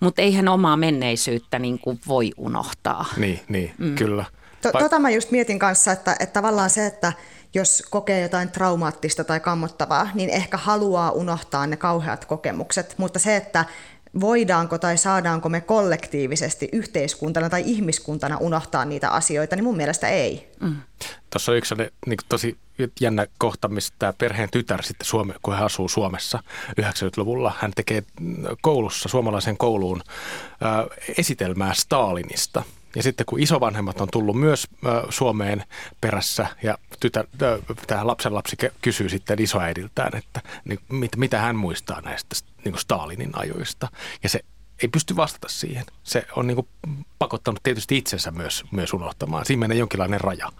Mutta 0.00 0.22
eihän 0.22 0.48
omaa 0.48 0.76
menneisyyttä 0.76 1.58
niin 1.58 1.78
kuin 1.78 2.00
voi 2.08 2.32
unohtaa. 2.36 3.04
Niin, 3.16 3.40
niin 3.48 3.74
mm. 3.78 3.94
kyllä. 3.94 4.24
Tota 4.62 4.98
mä 4.98 5.10
just 5.10 5.30
mietin 5.30 5.58
kanssa, 5.58 5.92
että, 5.92 6.16
että 6.20 6.32
tavallaan 6.32 6.70
se, 6.70 6.86
että 6.86 7.12
jos 7.54 7.82
kokee 7.90 8.20
jotain 8.20 8.50
traumaattista 8.50 9.24
tai 9.24 9.40
kammottavaa, 9.40 10.08
niin 10.14 10.30
ehkä 10.30 10.56
haluaa 10.56 11.10
unohtaa 11.10 11.66
ne 11.66 11.76
kauheat 11.76 12.24
kokemukset, 12.24 12.94
mutta 12.98 13.18
se, 13.18 13.36
että 13.36 13.64
voidaanko 14.20 14.78
tai 14.78 14.98
saadaanko 14.98 15.48
me 15.48 15.60
kollektiivisesti 15.60 16.68
yhteiskuntana 16.72 17.50
tai 17.50 17.62
ihmiskuntana 17.66 18.36
unohtaa 18.36 18.84
niitä 18.84 19.10
asioita, 19.10 19.56
niin 19.56 19.64
mun 19.64 19.76
mielestä 19.76 20.08
ei. 20.08 20.52
Mm. 20.60 20.76
Tuossa 21.30 21.52
on 21.52 21.58
yksi 21.58 21.74
niin 22.06 22.18
tosi 22.28 22.58
jännä 23.00 23.26
kohta, 23.38 23.68
missä 23.68 23.94
tämä 23.98 24.12
perheen 24.12 24.48
tytär 24.50 24.82
sitten 24.82 25.06
Suome, 25.06 25.34
kun 25.42 25.54
hän 25.54 25.64
asuu 25.64 25.88
Suomessa 25.88 26.42
90-luvulla, 26.80 27.52
hän 27.58 27.72
tekee 27.76 28.02
koulussa, 28.60 29.08
suomalaisen 29.08 29.56
kouluun 29.56 30.02
ää, 30.60 30.86
esitelmää 31.18 31.74
Stalinista– 31.74 32.62
ja 32.96 33.02
sitten 33.02 33.26
kun 33.26 33.40
isovanhemmat 33.40 34.00
on 34.00 34.08
tullut 34.12 34.40
myös 34.40 34.66
Suomeen 35.08 35.64
perässä 36.00 36.46
ja 36.62 36.78
tytär, 37.00 37.26
tämä 37.86 38.06
lapsenlapsi 38.06 38.56
kysyy 38.82 39.08
sitten 39.08 39.42
isoäidiltään, 39.42 40.16
että 40.16 40.40
niin, 40.64 40.78
mit, 40.88 41.16
mitä 41.16 41.38
hän 41.40 41.56
muistaa 41.56 42.00
näistä 42.00 42.36
niin 42.66 42.72
kuin 42.72 42.80
Stalinin 42.80 43.30
ajoista. 43.32 43.88
Ja 44.22 44.28
se 44.28 44.40
ei 44.82 44.88
pysty 44.88 45.16
vastata 45.16 45.48
siihen. 45.48 45.84
Se 46.02 46.26
on 46.36 46.46
niin 46.46 46.54
kuin 46.54 46.68
pakottanut 47.18 47.62
tietysti 47.62 47.98
itsensä 47.98 48.30
myös, 48.30 48.64
myös 48.70 48.92
unohtamaan. 48.92 49.44
Siinä 49.44 49.60
menee 49.60 49.76
jonkinlainen 49.76 50.20
raja. 50.20 50.52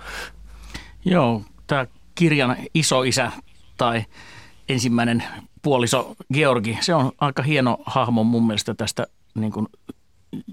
Joo, 1.04 1.42
tämä 1.66 1.86
kirjan 2.14 2.56
isoisä 2.74 3.32
tai 3.76 4.04
ensimmäinen 4.68 5.24
puoliso 5.62 6.14
Georgi, 6.34 6.78
se 6.80 6.94
on 6.94 7.12
aika 7.20 7.42
hieno 7.42 7.78
hahmo 7.86 8.24
mun 8.24 8.46
mielestä 8.46 8.74
tästä 8.74 9.06
niin 9.34 9.52
kuin 9.52 9.66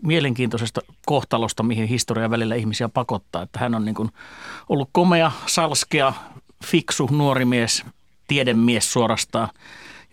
mielenkiintoisesta 0.04 0.82
kohtalosta, 1.06 1.64
mihin 1.64 1.88
historia 1.88 2.30
välillä 2.30 2.56
ihmisiä 2.56 2.90
pakottaa. 2.90 3.42
Että 3.42 3.60
hän 3.60 3.76
on 3.76 3.86
niin 3.86 3.96
kuin 3.96 4.10
ollut 4.70 4.90
komea, 4.92 5.32
salskea, 5.46 6.14
fiksu, 6.66 7.10
nuori 7.12 7.46
mies, 7.46 7.86
tiedemies 8.28 8.94
suorastaan. 8.94 9.50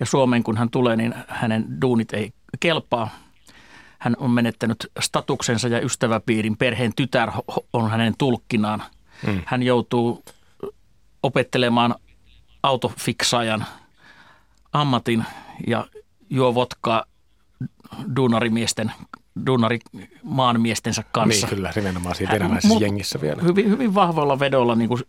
Ja 0.00 0.06
Suomeen 0.06 0.42
kun 0.42 0.56
hän 0.56 0.70
tulee, 0.70 0.96
niin 0.96 1.14
hänen 1.28 1.80
duunit 1.82 2.12
ei 2.12 2.32
kelpaa. 2.60 3.08
Hän 3.98 4.16
on 4.18 4.30
menettänyt 4.30 4.90
statuksensa 5.00 5.68
ja 5.68 5.80
ystäväpiirin. 5.80 6.56
Perheen 6.56 6.92
tytär 6.96 7.30
on 7.72 7.90
hänen 7.90 8.14
tulkkinaan. 8.18 8.82
Hmm. 9.26 9.42
Hän 9.46 9.62
joutuu 9.62 10.24
opettelemaan 11.22 11.94
autofiksaajan 12.62 13.66
ammatin 14.72 15.24
ja 15.66 15.86
juo 16.30 16.54
vodkaa 16.54 17.04
duunarimiesten 18.16 18.92
duunari 19.46 19.78
maanmiestensä 20.22 21.04
kanssa. 21.12 21.46
Niin 21.46 21.56
kyllä, 21.56 21.72
nimenomaan 21.76 22.14
siinä 22.14 22.32
venäläisessä 22.32 22.68
Mut 22.68 22.82
jengissä 22.82 23.20
vielä. 23.20 23.42
Hyvin, 23.42 23.70
hyvin 23.70 23.94
vahvoilla 23.94 24.38
vedolla 24.38 24.74
niin 24.74 24.88
kuin 24.88 25.02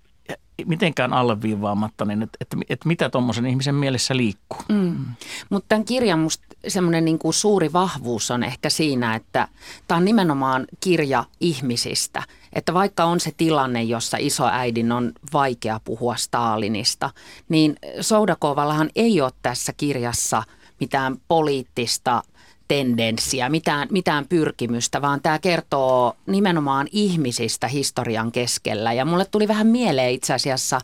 mitenkään 0.66 1.14
alleviivaamatta, 1.14 2.06
niin 2.06 2.22
että, 2.22 2.38
että, 2.42 2.58
että 2.70 2.88
mitä 2.88 3.10
tuommoisen 3.10 3.46
ihmisen 3.46 3.76
mielessä 3.76 4.18
liikkuu. 4.18 4.60
Mm. 4.70 5.06
Mutta 5.50 5.66
tämän 5.70 5.86
kirjan 5.86 6.20
musta 6.20 6.46
semmoinen 6.68 7.06
niin 7.06 7.20
kuin 7.20 7.34
suuri 7.34 7.74
vahvuus 7.74 8.32
on 8.32 8.44
ehkä 8.44 8.70
siinä, 8.70 9.16
että 9.16 9.48
tämä 9.88 9.98
on 9.98 10.06
nimenomaan 10.06 10.68
kirja 10.80 11.26
ihmisistä. 11.40 12.24
Että 12.54 12.74
vaikka 12.74 13.04
on 13.04 13.20
se 13.20 13.32
tilanne, 13.38 13.84
jossa 13.84 14.18
isoäidin 14.20 14.92
on 14.92 15.12
vaikea 15.34 15.80
puhua 15.84 16.16
Stalinista, 16.16 17.10
niin 17.50 17.76
Soudakovallahan 18.02 18.90
ei 18.96 19.22
ole 19.22 19.32
tässä 19.42 19.74
kirjassa 19.78 20.44
mitään 20.80 21.18
poliittista 21.28 22.24
tendenssiä, 22.72 23.50
mitään, 23.50 23.88
mitään 23.92 24.28
pyrkimystä, 24.28 25.02
vaan 25.02 25.22
tämä 25.22 25.40
kertoo 25.40 26.16
nimenomaan 26.26 26.88
ihmisistä 26.92 27.68
historian 27.68 28.32
keskellä. 28.32 28.94
Ja 28.94 29.06
mulle 29.06 29.26
tuli 29.26 29.48
vähän 29.48 29.68
mieleen 29.68 30.12
itse 30.12 30.34
asiassa 30.34 30.80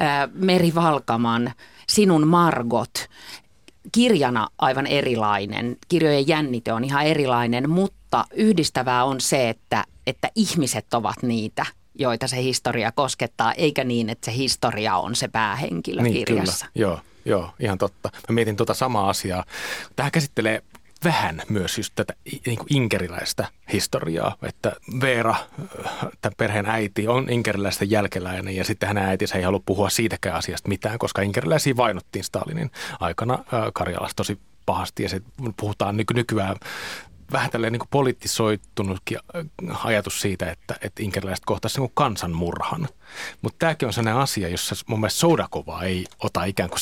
ää, 0.00 0.28
Meri 0.32 0.74
Valkaman 0.74 1.52
Sinun 1.88 2.26
Margot, 2.26 3.08
kirjana 3.92 4.48
aivan 4.58 4.86
erilainen. 4.86 5.76
Kirjojen 5.88 6.28
jännite 6.28 6.72
on 6.72 6.84
ihan 6.84 7.06
erilainen, 7.06 7.70
mutta 7.70 8.24
yhdistävää 8.34 9.04
on 9.04 9.20
se, 9.20 9.48
että, 9.48 9.84
että 10.06 10.30
ihmiset 10.34 10.94
ovat 10.94 11.22
niitä, 11.22 11.66
joita 11.94 12.26
se 12.26 12.42
historia 12.42 12.92
koskettaa, 12.92 13.52
eikä 13.52 13.84
niin, 13.84 14.10
että 14.10 14.24
se 14.24 14.36
historia 14.36 14.96
on 14.96 15.14
se 15.14 15.28
päähenkilö 15.28 16.02
niin, 16.02 16.24
kirjassa. 16.24 16.66
Kyllä. 16.66 16.86
Joo, 16.86 17.00
joo, 17.24 17.50
ihan 17.60 17.78
totta. 17.78 18.10
Mä 18.28 18.34
mietin 18.34 18.56
tuota 18.56 18.74
samaa 18.74 19.08
asiaa. 19.08 19.44
Tähän 19.96 20.12
käsittelee 20.12 20.62
vähän 21.04 21.42
myös 21.48 21.78
just 21.78 21.92
tätä 21.96 22.14
niin 22.46 22.58
kuin 22.58 22.74
inkeriläistä 22.76 23.48
historiaa, 23.72 24.36
että 24.42 24.72
Veera, 25.00 25.34
tämän 26.20 26.34
perheen 26.36 26.66
äiti, 26.66 27.08
on 27.08 27.30
inkeriläisten 27.30 27.90
jälkeläinen 27.90 28.56
ja 28.56 28.64
sitten 28.64 28.86
hänen 28.86 29.04
äitinsä 29.04 29.38
ei 29.38 29.44
halua 29.44 29.62
puhua 29.66 29.90
siitäkään 29.90 30.36
asiasta 30.36 30.68
mitään, 30.68 30.98
koska 30.98 31.22
inkeriläisiä 31.22 31.76
vainottiin 31.76 32.24
Stalinin 32.24 32.70
aikana 33.00 33.44
Karjalassa 33.74 34.16
tosi 34.16 34.38
pahasti 34.66 35.02
ja 35.02 35.08
se 35.08 35.22
puhutaan 35.56 35.96
nyky- 35.96 36.14
nykyään 36.14 36.56
vähän 37.32 37.50
tällainen 37.50 37.78
niin 37.80 37.88
poliittisoittunutkin 37.90 39.18
ajatus 39.84 40.20
siitä, 40.20 40.50
että, 40.50 40.74
että 40.80 41.02
inkeriläiset 41.02 41.44
kohtaisivat 41.44 41.88
niin 41.88 41.94
kansanmurhan. 41.94 42.88
Mutta 43.42 43.58
tämäkin 43.58 43.86
on 43.86 43.92
sellainen 43.92 44.22
asia, 44.22 44.48
jossa 44.48 44.76
mun 44.86 45.00
mielestä 45.00 45.20
Soudakova 45.20 45.82
ei 45.82 46.06
ota 46.22 46.44
ikään 46.44 46.70
kuin 46.70 46.80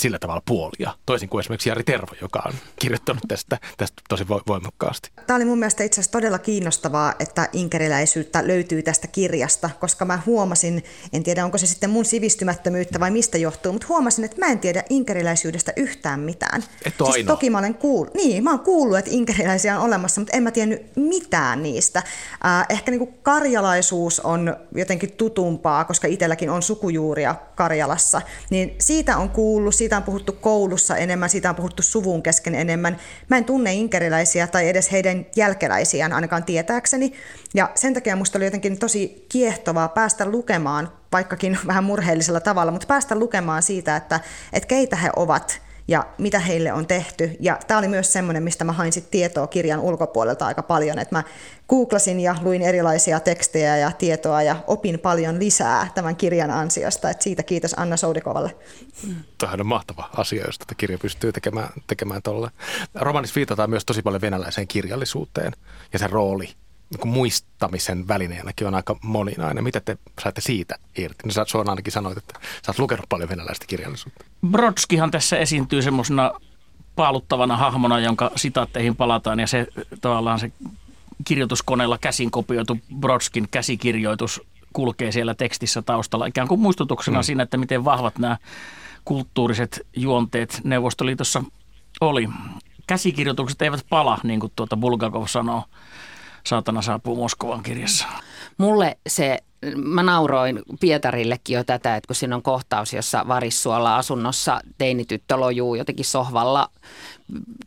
sillä 0.00 0.18
tavalla 0.18 0.42
puolia, 0.46 0.94
toisin 1.06 1.28
kuin 1.28 1.40
esimerkiksi 1.40 1.68
Jari 1.68 1.84
Tervo, 1.84 2.12
joka 2.20 2.42
on 2.46 2.52
kirjoittanut 2.80 3.22
tästä, 3.28 3.58
tästä 3.76 4.02
tosi 4.08 4.28
voimakkaasti. 4.28 5.10
Tämä 5.26 5.36
oli 5.36 5.44
mun 5.44 5.58
mielestä 5.58 5.84
itse 5.84 6.00
asiassa 6.00 6.12
todella 6.12 6.38
kiinnostavaa, 6.38 7.14
että 7.18 7.48
inkeriläisyyttä 7.52 8.46
löytyy 8.46 8.82
tästä 8.82 9.06
kirjasta, 9.06 9.70
koska 9.80 10.04
mä 10.04 10.22
huomasin, 10.26 10.84
en 11.12 11.22
tiedä 11.22 11.44
onko 11.44 11.58
se 11.58 11.66
sitten 11.66 11.90
mun 11.90 12.04
sivistymättömyyttä 12.04 13.00
vai 13.00 13.10
mistä 13.10 13.38
johtuu, 13.38 13.72
mutta 13.72 13.88
huomasin, 13.88 14.24
että 14.24 14.38
mä 14.38 14.46
en 14.46 14.58
tiedä 14.58 14.84
inkeriläisyydestä 14.90 15.72
yhtään 15.76 16.20
mitään. 16.20 16.64
Et 16.84 16.94
siis 17.12 17.26
toki 17.26 17.50
mä 17.50 17.58
olen 17.58 17.74
kuullut, 17.74 18.14
niin, 18.14 18.44
mä 18.44 18.50
oon 18.50 18.60
kuullut, 18.60 18.98
että 18.98 19.10
inkeriläisiä 19.10 19.78
on 19.78 19.84
olemassa, 19.84 20.20
mutta 20.20 20.36
en 20.36 20.42
mä 20.42 20.50
tiennyt 20.50 20.96
mitään 20.96 21.62
niistä. 21.62 21.98
Äh, 21.98 22.66
ehkä 22.68 22.90
niin 22.90 22.98
kuin 22.98 23.14
karjalaisuus 23.22 24.20
on 24.20 24.56
jotenkin 24.74 25.12
tutumpaa, 25.12 25.84
koska 25.84 26.08
itselläkin 26.08 26.50
on 26.50 26.62
sukujuuria 26.62 27.34
Karjalassa, 27.54 28.22
niin 28.50 28.74
siitä 28.78 29.16
on 29.16 29.30
kuullut, 29.30 29.74
siitä 29.74 29.89
siitä 29.90 29.96
on 29.96 30.02
puhuttu 30.02 30.32
koulussa 30.32 30.96
enemmän, 30.96 31.30
siitä 31.30 31.50
on 31.50 31.56
puhuttu 31.56 31.82
suvun 31.82 32.22
kesken 32.22 32.54
enemmän. 32.54 32.96
Mä 33.28 33.36
en 33.36 33.44
tunne 33.44 33.74
inkeriläisiä 33.74 34.46
tai 34.46 34.68
edes 34.68 34.92
heidän 34.92 35.26
jälkeläisiään 35.36 36.12
ainakaan 36.12 36.44
tietääkseni. 36.44 37.12
Ja 37.54 37.70
sen 37.74 37.94
takia 37.94 38.16
musta 38.16 38.38
oli 38.38 38.44
jotenkin 38.44 38.78
tosi 38.78 39.26
kiehtovaa 39.28 39.88
päästä 39.88 40.26
lukemaan, 40.26 40.92
vaikkakin 41.12 41.58
vähän 41.66 41.84
murheellisella 41.84 42.40
tavalla, 42.40 42.72
mutta 42.72 42.86
päästä 42.86 43.18
lukemaan 43.18 43.62
siitä, 43.62 43.96
että, 43.96 44.20
että 44.52 44.66
keitä 44.66 44.96
he 44.96 45.10
ovat– 45.16 45.60
ja 45.90 46.06
mitä 46.18 46.38
heille 46.38 46.72
on 46.72 46.86
tehty. 46.86 47.36
Ja 47.40 47.58
tämä 47.66 47.78
oli 47.78 47.88
myös 47.88 48.12
semmoinen, 48.12 48.42
mistä 48.42 48.64
mä 48.64 48.72
hain 48.72 48.92
sit 48.92 49.10
tietoa 49.10 49.46
kirjan 49.46 49.80
ulkopuolelta 49.80 50.46
aika 50.46 50.62
paljon, 50.62 50.98
että 50.98 51.14
mä 51.14 51.22
googlasin 51.68 52.20
ja 52.20 52.36
luin 52.42 52.62
erilaisia 52.62 53.20
tekstejä 53.20 53.76
ja 53.76 53.92
tietoa 53.92 54.42
ja 54.42 54.56
opin 54.66 54.98
paljon 54.98 55.38
lisää 55.38 55.88
tämän 55.94 56.16
kirjan 56.16 56.50
ansiosta. 56.50 57.10
Et 57.10 57.22
siitä 57.22 57.42
kiitos 57.42 57.74
Anna 57.76 57.96
Soudikovalle. 57.96 58.56
Tämähän 59.38 59.60
on 59.60 59.66
mahtava 59.66 60.10
asia, 60.16 60.46
jos 60.46 60.58
tätä 60.58 60.74
kirja 60.74 60.98
pystyy 60.98 61.32
tekemään, 61.32 61.68
tekemään 61.86 62.22
tuolla. 62.22 62.50
Romanissa 62.94 63.36
viitataan 63.36 63.70
myös 63.70 63.84
tosi 63.84 64.02
paljon 64.02 64.20
venäläiseen 64.20 64.68
kirjallisuuteen 64.68 65.52
ja 65.92 65.98
sen 65.98 66.10
rooli 66.10 66.48
niin 66.90 67.08
muistamisen 67.08 68.08
välineenäkin 68.08 68.66
on 68.66 68.74
aika 68.74 68.96
moninainen. 69.02 69.64
Mitä 69.64 69.80
te 69.80 69.98
saitte 70.22 70.40
siitä 70.40 70.74
irti? 70.98 71.26
No 71.26 71.32
sä 71.32 71.44
Suon 71.46 71.70
ainakin 71.70 71.92
sanoit, 71.92 72.18
että 72.18 72.40
sä 72.42 72.70
oot 72.70 72.78
lukenut 72.78 73.08
paljon 73.08 73.28
venäläistä 73.28 73.66
kirjallisuutta. 73.66 74.24
Brodskihan 74.50 75.10
tässä 75.10 75.38
esiintyy 75.38 75.82
semmoisena 75.82 76.32
paaluttavana 76.96 77.56
hahmona, 77.56 78.00
jonka 78.00 78.30
sitaatteihin 78.36 78.96
palataan 78.96 79.40
ja 79.40 79.46
se 79.46 79.66
tavallaan 80.00 80.40
se 80.40 80.52
kirjoituskoneella 81.24 81.98
käsin 81.98 82.30
kopioitu 82.30 82.78
Brodskin 82.98 83.48
käsikirjoitus 83.50 84.40
kulkee 84.72 85.12
siellä 85.12 85.34
tekstissä 85.34 85.82
taustalla 85.82 86.26
ikään 86.26 86.48
kuin 86.48 86.60
muistutuksena 86.60 87.18
mm. 87.18 87.22
siinä, 87.22 87.42
että 87.42 87.56
miten 87.56 87.84
vahvat 87.84 88.18
nämä 88.18 88.36
kulttuuriset 89.04 89.86
juonteet 89.96 90.60
Neuvostoliitossa 90.64 91.44
oli. 92.00 92.28
Käsikirjoitukset 92.86 93.62
eivät 93.62 93.86
pala, 93.88 94.18
niin 94.22 94.40
kuin 94.40 94.52
tuota 94.56 94.76
Bulgakov 94.76 95.26
sanoo 95.26 95.64
Saatana 96.50 96.82
saapuu 96.82 97.16
Moskovan 97.16 97.62
kirjassa. 97.62 98.06
Mulle 98.58 98.98
se, 99.06 99.38
mä 99.76 100.02
nauroin 100.02 100.62
Pietarillekin 100.80 101.54
jo 101.54 101.64
tätä, 101.64 101.96
että 101.96 102.06
kun 102.06 102.16
siinä 102.16 102.36
on 102.36 102.42
kohtaus, 102.42 102.92
jossa 102.92 103.28
Varissuolla 103.28 103.96
asunnossa 103.96 104.60
teinityttö 104.78 105.36
lojuu 105.36 105.74
jotenkin 105.74 106.04
sohvalla 106.04 106.70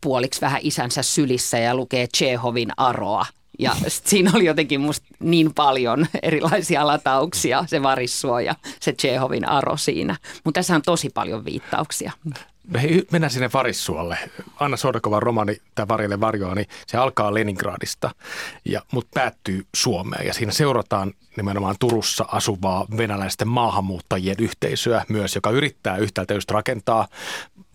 puoliksi 0.02 0.42
vähän 0.42 0.62
isänsä 0.64 1.04
sylissä 1.04 1.58
ja 1.58 1.76
lukee 1.76 2.08
Chehovin 2.18 2.70
aroa. 2.78 3.26
Ja 3.60 3.76
siinä 3.88 4.32
oli 4.36 4.46
jotenkin 4.46 4.82
musta 4.82 5.08
niin 5.20 5.54
paljon 5.54 6.08
erilaisia 6.24 6.88
latauksia, 6.88 7.66
se 7.68 7.84
varissuo 7.84 8.40
ja 8.40 8.56
se 8.80 8.94
Chehovin 8.94 9.50
aro 9.50 9.78
siinä. 9.78 10.16
Mutta 10.44 10.58
tässä 10.58 10.76
on 10.76 10.82
tosi 10.82 11.10
paljon 11.10 11.46
viittauksia. 11.46 12.12
Mennään 13.12 13.32
sinne 13.32 13.50
Varissuolle. 13.54 14.18
Anna 14.60 14.78
Sordokovan 14.78 15.24
romani, 15.24 15.58
tämä 15.76 15.88
Varjelle 15.88 16.20
varjoa, 16.20 16.56
niin 16.56 16.68
se 16.88 16.98
alkaa 16.98 17.34
Leningradista, 17.34 18.12
ja, 18.66 18.82
mutta 18.92 19.12
päättyy 19.14 19.66
Suomeen. 19.76 20.28
Ja 20.28 20.34
siinä 20.34 20.52
seurataan 20.52 21.14
nimenomaan 21.38 21.76
Turussa 21.80 22.26
asuvaa 22.32 22.86
venäläisten 22.98 23.48
maahanmuuttajien 23.48 24.36
yhteisöä 24.40 25.06
myös, 25.10 25.36
joka 25.36 25.50
yrittää 25.50 25.98
yhtäältä 25.98 26.34
just 26.34 26.52
rakentaa 26.52 27.08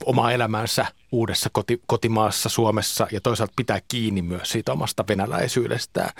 omaa 0.04 0.32
elämänsä 0.32 0.86
uudessa 1.12 1.50
koti, 1.52 1.82
kotimaassa 1.86 2.48
Suomessa 2.48 3.06
ja 3.12 3.20
toisaalta 3.20 3.52
pitää 3.56 3.80
kiinni 3.88 4.22
myös 4.22 4.50
siitä 4.50 4.72
omasta 4.72 5.04
venäläisyydestään. 5.08 6.10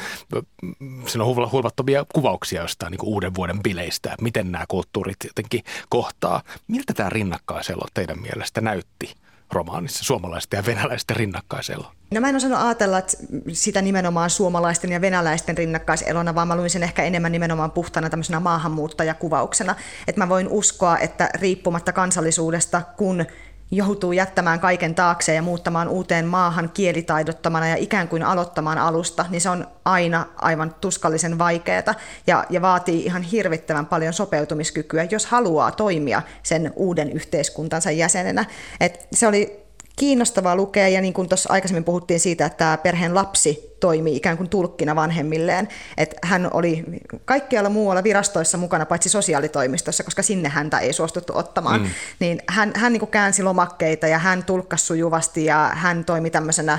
Siinä 1.06 1.24
on 1.24 1.50
huomattomia 1.52 2.06
kuvauksia 2.14 2.62
jostain 2.62 2.90
niin 2.90 2.98
uuden 3.02 3.34
vuoden 3.34 3.62
bileistä, 3.62 4.14
miten 4.20 4.52
nämä 4.52 4.64
kulttuurit 4.68 5.16
jotenkin 5.24 5.64
kohtaa. 5.88 6.42
Miltä 6.68 6.94
tämä 6.94 7.10
rinnakkaiselo 7.10 7.86
teidän 7.94 8.18
mielestä 8.18 8.60
näytti 8.60 9.14
romaanissa, 9.52 10.04
suomalaisten 10.04 10.58
ja 10.58 10.66
venäläisten 10.66 11.16
rinnakkaiselo? 11.16 11.92
No 12.14 12.20
mä 12.20 12.28
en 12.28 12.36
osannut 12.36 12.60
ajatella 12.60 12.98
että 12.98 13.16
sitä 13.52 13.82
nimenomaan 13.82 14.30
suomalaisten 14.30 14.92
ja 14.92 15.00
venäläisten 15.00 15.58
rinnakkaiselona, 15.58 16.34
vaan 16.34 16.48
mä 16.48 16.56
luin 16.56 16.70
sen 16.70 16.82
ehkä 16.82 17.04
enemmän 17.04 17.32
nimenomaan 17.32 17.70
puhtana 17.70 18.10
tämmöisenä 18.10 18.40
maahanmuuttajakuvauksena. 18.40 19.74
Että 20.06 20.20
mä 20.20 20.28
voin 20.28 20.48
uskoa, 20.48 20.98
että 20.98 21.30
riippumatta 21.34 21.92
kansallisuudesta, 21.92 22.82
kun 22.96 23.26
joutuu 23.70 24.12
jättämään 24.12 24.60
kaiken 24.60 24.94
taakse 24.94 25.34
ja 25.34 25.42
muuttamaan 25.42 25.88
uuteen 25.88 26.26
maahan 26.26 26.70
kielitaidottomana 26.74 27.68
ja 27.68 27.76
ikään 27.76 28.08
kuin 28.08 28.22
aloittamaan 28.22 28.78
alusta, 28.78 29.26
niin 29.30 29.40
se 29.40 29.50
on 29.50 29.66
aina 29.84 30.26
aivan 30.36 30.74
tuskallisen 30.80 31.38
vaikeaa 31.38 31.94
ja, 32.26 32.44
ja 32.50 32.62
vaatii 32.62 33.04
ihan 33.04 33.22
hirvittävän 33.22 33.86
paljon 33.86 34.12
sopeutumiskykyä, 34.12 35.06
jos 35.10 35.26
haluaa 35.26 35.70
toimia 35.70 36.22
sen 36.42 36.72
uuden 36.76 37.12
yhteiskuntansa 37.12 37.90
jäsenenä. 37.90 38.44
Et 38.80 39.08
se 39.12 39.26
oli 39.26 39.67
kiinnostavaa 39.98 40.56
lukea 40.56 40.88
ja 40.88 41.00
niin 41.00 41.12
kuin 41.12 41.28
tuossa 41.28 41.52
aikaisemmin 41.52 41.84
puhuttiin 41.84 42.20
siitä, 42.20 42.46
että 42.46 42.56
tämä 42.56 42.76
perheen 42.76 43.14
lapsi 43.14 43.76
toimii 43.80 44.16
ikään 44.16 44.36
kuin 44.36 44.48
tulkkina 44.48 44.96
vanhemmilleen, 44.96 45.68
että 45.96 46.16
hän 46.22 46.50
oli 46.54 46.84
kaikkialla 47.24 47.70
muualla 47.70 48.04
virastoissa 48.04 48.58
mukana 48.58 48.86
paitsi 48.86 49.08
sosiaalitoimistossa, 49.08 50.04
koska 50.04 50.22
sinne 50.22 50.48
häntä 50.48 50.78
ei 50.78 50.92
suostuttu 50.92 51.32
ottamaan, 51.36 51.80
mm. 51.80 51.88
niin 52.18 52.42
hän, 52.48 52.72
hän 52.76 52.92
niin 52.92 53.00
kuin 53.00 53.10
käänsi 53.10 53.42
lomakkeita 53.42 54.06
ja 54.06 54.18
hän 54.18 54.44
tulkkasi 54.44 54.86
sujuvasti 54.86 55.44
ja 55.44 55.70
hän 55.74 56.04
toimi 56.04 56.30
tämmöisenä 56.30 56.78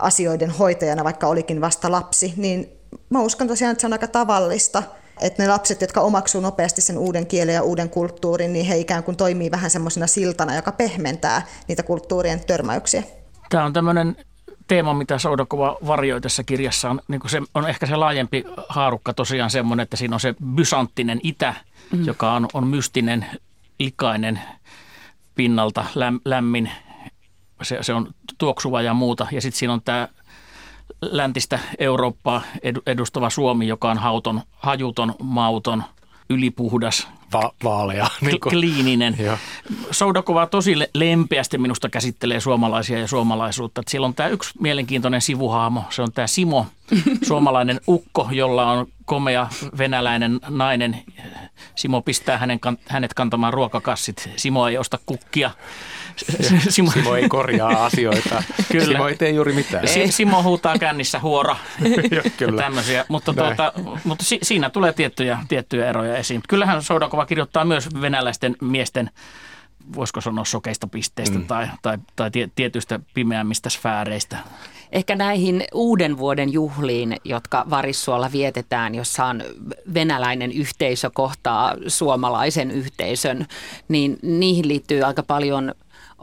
asioiden 0.00 0.50
hoitajana, 0.50 1.04
vaikka 1.04 1.26
olikin 1.26 1.60
vasta 1.60 1.90
lapsi, 1.90 2.34
niin 2.36 2.68
mä 3.10 3.20
uskon 3.20 3.48
tosiaan, 3.48 3.72
että 3.72 3.80
se 3.80 3.86
on 3.86 3.92
aika 3.92 4.06
tavallista– 4.06 4.82
että 5.20 5.42
ne 5.42 5.48
lapset, 5.48 5.80
jotka 5.80 6.00
omaksuu 6.00 6.40
nopeasti 6.40 6.80
sen 6.80 6.98
uuden 6.98 7.26
kielen 7.26 7.54
ja 7.54 7.62
uuden 7.62 7.90
kulttuurin, 7.90 8.52
niin 8.52 8.66
he 8.66 8.78
ikään 8.78 9.04
kuin 9.04 9.16
toimii 9.16 9.50
vähän 9.50 9.70
semmoisena 9.70 10.06
siltana, 10.06 10.56
joka 10.56 10.72
pehmentää 10.72 11.46
niitä 11.68 11.82
kulttuurien 11.82 12.44
törmäyksiä. 12.46 13.02
Tämä 13.50 13.64
on 13.64 13.72
tämmöinen 13.72 14.16
teema, 14.68 14.94
mitä 14.94 15.18
Soudakova 15.18 15.76
varjoi 15.86 16.20
tässä 16.20 16.42
kirjassa, 16.44 16.90
on, 16.90 17.00
niin 17.08 17.20
se 17.26 17.42
on 17.54 17.68
ehkä 17.68 17.86
se 17.86 17.96
laajempi 17.96 18.44
haarukka 18.68 19.14
tosiaan 19.14 19.50
semmoinen, 19.50 19.82
että 19.84 19.96
siinä 19.96 20.16
on 20.16 20.20
se 20.20 20.34
bysanttinen 20.54 21.20
itä, 21.22 21.54
mm. 21.92 22.04
joka 22.06 22.32
on, 22.32 22.48
on 22.54 22.66
mystinen, 22.66 23.26
likainen, 23.78 24.40
pinnalta 25.34 25.84
läm, 25.94 26.20
lämmin, 26.24 26.70
se, 27.62 27.78
se 27.80 27.94
on 27.94 28.14
tuoksuva 28.38 28.82
ja 28.82 28.94
muuta. 28.94 29.26
Ja 29.32 29.40
sitten 29.40 29.58
siinä 29.58 29.72
on 29.72 29.82
tämä 29.82 30.08
läntistä 31.02 31.58
Eurooppaa 31.78 32.42
edustava 32.86 33.30
Suomi, 33.30 33.68
joka 33.68 33.90
on 33.90 33.98
hauton, 33.98 34.40
hajuton, 34.52 35.14
mauton, 35.22 35.84
ylipuhdas, 36.30 37.08
Va- 37.32 37.52
vaalea. 37.64 38.06
Niin 38.20 38.40
kuin. 38.40 38.50
Kliininen. 38.50 39.16
Soudakova 39.90 40.46
tosi 40.46 40.74
lempeästi 40.94 41.58
minusta 41.58 41.88
käsittelee 41.88 42.40
suomalaisia 42.40 42.98
ja 42.98 43.08
suomalaisuutta. 43.08 43.80
Että 43.80 43.90
siellä 43.90 44.06
on 44.06 44.14
tämä 44.14 44.28
yksi 44.28 44.50
mielenkiintoinen 44.60 45.20
sivuhaamo. 45.20 45.84
Se 45.90 46.02
on 46.02 46.12
tämä 46.12 46.26
Simo, 46.26 46.66
suomalainen 47.28 47.80
ukko, 47.88 48.28
jolla 48.32 48.70
on 48.70 48.86
komea 49.04 49.48
venäläinen 49.78 50.40
nainen. 50.48 51.02
Simo 51.74 52.02
pistää 52.02 52.38
hänen, 52.38 52.60
hänet 52.88 53.14
kantamaan 53.14 53.54
ruokakassit. 53.54 54.30
Simo 54.36 54.68
ei 54.68 54.78
osta 54.78 54.98
kukkia. 55.06 55.50
Simo, 56.68 56.90
Simo 56.90 57.14
ei 57.14 57.28
korjaa 57.28 57.84
asioita. 57.84 58.42
Kyllä. 58.72 58.84
Simo 58.84 59.08
ei 59.08 59.16
tee 59.16 59.30
juuri 59.30 59.52
mitään. 59.52 59.88
Ei. 59.88 60.12
Simo 60.12 60.42
huutaa 60.42 60.78
kännissä 60.78 61.20
huora 61.20 61.56
Kyllä. 62.36 62.62
tämmöisiä. 62.62 63.04
Mutta, 63.08 63.34
tuota, 63.34 63.72
mutta 64.04 64.24
si, 64.24 64.38
siinä 64.42 64.70
tulee 64.70 64.92
tiettyjä, 64.92 65.38
tiettyjä 65.48 65.88
eroja 65.88 66.16
esiin. 66.16 66.40
Kyllähän 66.48 66.82
Soudakova 66.82 67.26
kirjoittaa 67.26 67.64
myös 67.64 67.88
venäläisten 68.00 68.56
miesten 68.60 69.10
voisiko 69.96 70.20
sanoa 70.20 70.44
sokeista 70.44 70.86
pisteistä 70.86 71.38
mm. 71.38 71.46
tai, 71.46 71.68
tai, 71.82 71.98
tai 72.16 72.30
tietyistä 72.54 73.00
pimeämmistä 73.14 73.70
sfääreistä. 73.70 74.36
Ehkä 74.92 75.16
näihin 75.16 75.64
uuden 75.74 76.18
vuoden 76.18 76.52
juhliin, 76.52 77.16
jotka 77.24 77.64
Varissuolla 77.70 78.32
vietetään, 78.32 78.94
jossa 78.94 79.24
on 79.24 79.42
venäläinen 79.94 80.52
yhteisö 80.52 81.10
kohtaa 81.14 81.74
suomalaisen 81.86 82.70
yhteisön, 82.70 83.46
niin 83.88 84.18
niihin 84.22 84.68
liittyy 84.68 85.02
aika 85.02 85.22
paljon 85.22 85.74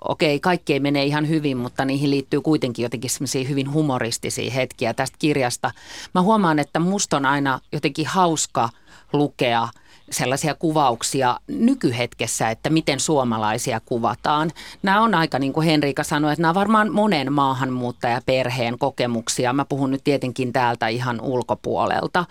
okei, 0.02 0.40
kaikki 0.40 0.74
ei 0.74 0.80
mene 0.80 1.06
ihan 1.06 1.30
hyvin, 1.30 1.58
mutta 1.58 1.86
niihin 1.86 2.10
liittyy 2.10 2.42
kuitenkin 2.42 2.84
jotenkin 2.84 3.10
semmoisia 3.10 3.48
hyvin 3.48 3.74
humoristisia 3.74 4.52
hetkiä 4.52 4.94
tästä 4.94 5.18
kirjasta. 5.20 5.72
Mä 6.14 6.22
huomaan, 6.22 6.60
että 6.60 6.80
musta 6.80 7.18
on 7.18 7.26
aina 7.26 7.60
jotenkin 7.72 8.08
hauska 8.08 8.70
lukea– 9.14 9.68
sellaisia 10.12 10.56
kuvauksia 10.56 11.40
nykyhetkessä, 11.48 12.50
että 12.50 12.70
miten 12.70 13.00
suomalaisia 13.00 13.80
kuvataan. 13.86 14.52
Nämä 14.84 15.02
on 15.02 15.16
aika, 15.16 15.40
niin 15.40 15.54
kuin 15.54 15.66
Henriika 15.66 16.04
sanoi, 16.04 16.32
että 16.32 16.42
nämä 16.42 16.50
on 16.50 16.56
varmaan 16.56 16.92
monen 16.92 17.34
maahanmuuttajaperheen 17.34 18.80
kokemuksia. 18.80 19.54
Mä 19.54 19.66
puhun 19.66 19.92
nyt 19.92 20.04
tietenkin 20.04 20.54
täältä 20.54 20.88
ihan 20.88 21.22
ulkopuolelta, 21.22 22.26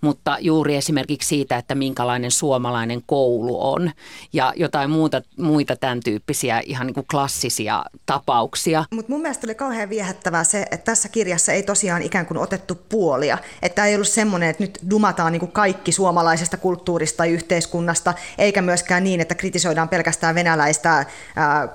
mutta 0.00 0.36
juuri 0.40 0.76
esimerkiksi 0.76 1.28
siitä, 1.28 1.56
että 1.56 1.74
minkälainen 1.74 2.30
suomalainen 2.30 3.02
koulu 3.06 3.72
on 3.72 3.90
ja 4.32 4.52
jotain 4.56 4.90
muuta, 4.90 5.22
muita 5.38 5.76
tämän 5.76 6.00
tyyppisiä 6.04 6.62
ihan 6.66 6.86
niin 6.86 6.94
kuin 6.94 7.06
klassisia 7.10 7.84
tapauksia. 8.06 8.84
Mutta 8.90 9.12
mun 9.12 9.20
mielestä 9.20 9.46
oli 9.46 9.54
kauhean 9.54 9.88
viehättävää 9.88 10.44
se, 10.44 10.62
että 10.70 10.84
tässä 10.84 11.08
kirjassa 11.08 11.52
ei 11.52 11.62
tosiaan 11.62 12.02
ikään 12.02 12.26
kuin 12.26 12.38
otettu 12.38 12.78
puolia. 12.88 13.38
Että 13.62 13.84
ei 13.84 13.94
ollut 13.94 14.08
semmoinen, 14.08 14.48
että 14.48 14.62
nyt 14.62 14.78
dumataan 14.90 15.32
niin 15.32 15.40
kuin 15.40 15.52
kaikki 15.52 15.92
suomalaisesta 15.92 16.56
kulttuurista 16.56 17.24
yhteiskunnasta, 17.30 18.14
eikä 18.38 18.62
myöskään 18.62 19.04
niin, 19.04 19.20
että 19.20 19.34
kritisoidaan 19.34 19.88
pelkästään 19.88 20.34
venäläistä 20.34 21.06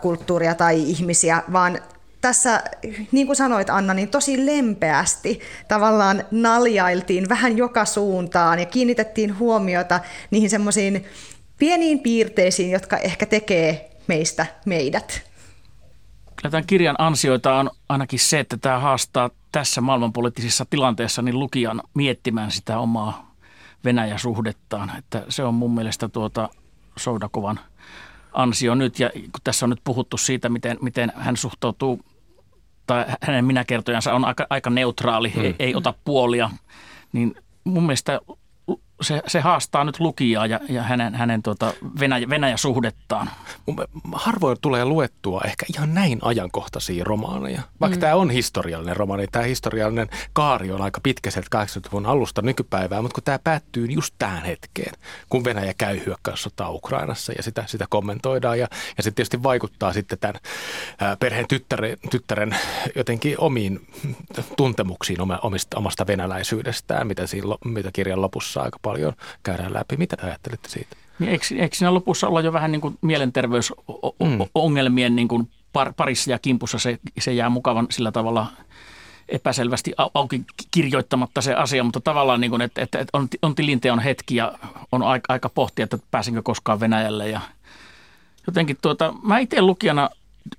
kulttuuria 0.01 0.55
tai 0.55 0.81
ihmisiä, 0.81 1.43
vaan 1.53 1.79
tässä, 2.21 2.63
niin 3.11 3.27
kuin 3.27 3.35
sanoit 3.35 3.69
Anna, 3.69 3.93
niin 3.93 4.09
tosi 4.09 4.45
lempeästi 4.45 5.39
tavallaan 5.67 6.23
naljailtiin 6.31 7.29
vähän 7.29 7.57
joka 7.57 7.85
suuntaan 7.85 8.59
ja 8.59 8.65
kiinnitettiin 8.65 9.39
huomiota 9.39 9.99
niihin 10.31 10.49
semmoisiin 10.49 11.05
pieniin 11.57 11.99
piirteisiin, 11.99 12.71
jotka 12.71 12.97
ehkä 12.97 13.25
tekee 13.25 13.89
meistä 14.07 14.45
meidät. 14.65 15.31
Kyllä 16.35 16.51
tämän 16.51 16.67
kirjan 16.67 16.95
ansioita 16.97 17.55
on 17.55 17.71
ainakin 17.89 18.19
se, 18.19 18.39
että 18.39 18.57
tämä 18.57 18.79
haastaa 18.79 19.29
tässä 19.51 19.81
maailmanpoliittisessa 19.81 20.65
tilanteessa 20.69 21.21
niin 21.21 21.39
lukijan 21.39 21.81
miettimään 21.93 22.51
sitä 22.51 22.79
omaa 22.79 23.30
Venäjä-suhdettaan. 23.85 24.91
Että 24.97 25.25
se 25.29 25.43
on 25.43 25.53
mun 25.53 25.75
mielestä 25.75 26.09
tuota 26.09 26.49
Soudakovan 26.97 27.59
ansio 28.33 28.75
nyt. 28.75 28.99
Ja 28.99 29.09
kun 29.09 29.41
tässä 29.43 29.65
on 29.65 29.69
nyt 29.69 29.81
puhuttu 29.83 30.17
siitä, 30.17 30.49
miten, 30.49 30.77
miten 30.81 31.11
hän 31.15 31.37
suhtautuu, 31.37 32.01
tai 32.87 33.05
hänen 33.21 33.45
minäkertojansa 33.45 34.13
on 34.13 34.25
aika, 34.25 34.47
aika 34.49 34.69
neutraali, 34.69 35.33
hmm. 35.33 35.43
ei, 35.43 35.55
ei 35.59 35.75
ota 35.75 35.93
puolia, 36.05 36.49
niin 37.13 37.35
mun 37.63 37.83
mielestä 37.83 38.19
se, 39.01 39.21
se 39.27 39.39
haastaa 39.39 39.83
nyt 39.83 39.99
lukijaa 39.99 40.45
ja, 40.45 40.59
ja 40.69 40.83
hänen, 40.83 41.15
hänen 41.15 41.43
tuota 41.43 41.73
Venäjä, 41.99 42.29
Venäjä-suhdettaan. 42.29 43.29
Harvoin 44.13 44.57
tulee 44.61 44.85
luettua 44.85 45.41
ehkä 45.45 45.65
ihan 45.75 45.93
näin 45.93 46.19
ajankohtaisia 46.21 47.03
romaaneja. 47.03 47.61
Vaikka 47.81 47.95
mm. 47.95 48.01
tämä 48.01 48.15
on 48.15 48.29
historiallinen 48.29 48.95
romaani, 48.95 49.27
tämä 49.27 49.45
historiallinen 49.45 50.09
kaari 50.33 50.71
on 50.71 50.81
aika 50.81 51.01
pitkä 51.03 51.31
sieltä 51.31 51.63
80-luvun 51.63 52.05
alusta 52.05 52.41
nykypäivää, 52.41 53.01
mutta 53.01 53.15
kun 53.15 53.23
tämä 53.23 53.39
päättyy 53.43 53.85
just 53.85 54.15
tähän 54.19 54.43
hetkeen, 54.43 54.93
kun 55.29 55.43
Venäjä 55.43 55.73
käy 55.77 56.01
hyökkäyssotaa 56.05 56.69
Ukrainassa 56.69 57.33
ja 57.37 57.43
sitä, 57.43 57.63
sitä 57.67 57.85
kommentoidaan 57.89 58.59
ja, 58.59 58.67
ja 58.97 59.03
se 59.03 59.11
tietysti 59.11 59.43
vaikuttaa 59.43 59.93
sitten 59.93 60.19
tämän 60.19 60.35
perheen 61.19 61.47
tyttären, 61.47 61.97
tyttären 62.09 62.55
jotenkin 62.95 63.35
omiin 63.37 63.87
tuntemuksiin 64.57 65.19
omista, 65.41 65.77
omasta 65.77 66.07
venäläisyydestään, 66.07 67.07
mitä, 67.07 67.27
siinä, 67.27 67.47
mitä 67.65 67.89
kirjan 67.93 68.21
lopussa 68.21 68.61
aika 68.61 68.79
paljon 68.81 68.90
paljon 68.91 69.13
käydään 69.43 69.73
läpi. 69.73 69.97
Mitä 69.97 70.17
ajattelette 70.23 70.69
siitä? 70.69 70.95
Niin 71.19 71.32
eikö, 71.32 71.45
eikö 71.58 71.75
siinä 71.75 71.93
lopussa 71.93 72.27
olla 72.27 72.41
jo 72.41 72.54
vähän 72.54 72.71
niin 72.71 72.82
kuin 72.82 72.97
mielenterveysongelmien 73.01 75.15
niin 75.15 75.27
kuin 75.27 75.49
parissa 75.97 76.32
ja 76.32 76.39
kimpussa 76.39 76.80
se, 76.80 76.99
se 77.19 77.34
jää 77.34 77.49
mukavan 77.49 77.88
sillä 77.89 78.12
tavalla 78.12 78.47
epäselvästi 79.30 79.93
auki 80.13 80.41
kirjoittamatta 80.71 81.41
se 81.41 81.54
asia, 81.54 81.84
mutta 81.84 81.99
tavallaan 81.99 82.41
niin 82.41 82.51
kuin, 82.51 82.62
että, 82.62 82.82
että 82.82 83.06
on, 83.13 83.27
on 83.41 83.56
tilinteon 83.56 83.99
hetki 83.99 84.36
ja 84.36 84.54
on 84.91 85.04
aika, 85.04 85.34
aika 85.34 85.49
pohtia, 85.49 85.84
että 85.84 85.97
pääsenkö 86.12 86.41
koskaan 86.41 86.80
Venäjälle 86.80 87.30
ja 87.30 87.41
jotenkin 88.47 88.77
tuota, 88.82 89.13
mä 89.23 89.39
itse 89.39 89.62
lukijana 89.62 90.10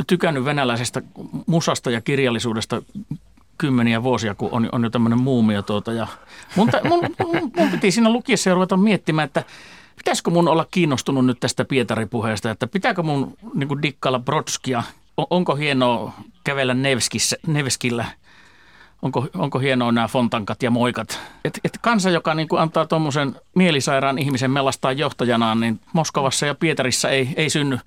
tykännyt 0.07 0.45
venäläisestä 0.45 1.03
musasta 1.47 1.91
ja 1.91 2.01
kirjallisuudesta 2.01 2.83
kymmeniä 3.59 4.03
vuosia, 4.03 4.35
kun 4.35 4.49
on, 4.53 4.69
on 4.73 4.85
jo 4.85 4.91
tämmöinen 4.91 5.21
muumio 5.21 5.63
tuota. 5.63 5.93
Ja 5.93 6.07
mun, 6.57 6.71
mun, 6.85 7.01
mun, 7.21 7.53
mun 7.57 7.71
piti 7.71 7.91
siinä 7.91 8.11
lukiessa 8.11 8.51
ja 8.51 8.55
ruveta 8.55 8.77
miettimään, 8.77 9.27
että 9.27 9.45
pitäisikö 9.97 10.31
mun 10.31 10.49
olla 10.49 10.67
kiinnostunut 10.71 11.27
nyt 11.27 11.41
tästä 11.41 11.65
Pietari-puheesta, 11.65 12.51
että 12.51 12.67
pitääkö 12.67 13.03
mun 13.03 13.37
niin 13.55 13.83
dikkailla 13.83 14.19
Brodskia, 14.19 14.83
onko 15.17 15.57
hienoa 15.57 16.13
kävellä 16.45 16.75
Nevskissä, 16.75 17.37
Nevskillä– 17.47 18.05
onko, 19.03 19.27
onko 19.35 19.59
hienoa 19.59 19.93
nämä 19.93 20.09
fontankat 20.09 20.63
ja 20.63 20.71
moikat. 20.71 21.21
Et, 21.45 21.61
et 21.65 21.79
kansa, 21.81 22.11
joka 22.11 22.35
niin 22.35 22.49
kuin 22.49 22.63
antaa 22.63 22.87
tuommoisen 22.87 23.37
mielisairaan 23.55 24.19
ihmisen 24.19 24.51
melastaa 24.51 24.93
johtajanaan, 24.93 25.61
niin 25.61 25.81
Moskovassa 25.93 26.47
ja 26.47 26.55
Pietarissa 26.55 27.11
ei, 27.11 27.35
ei 27.37 27.51
synny 27.51 27.79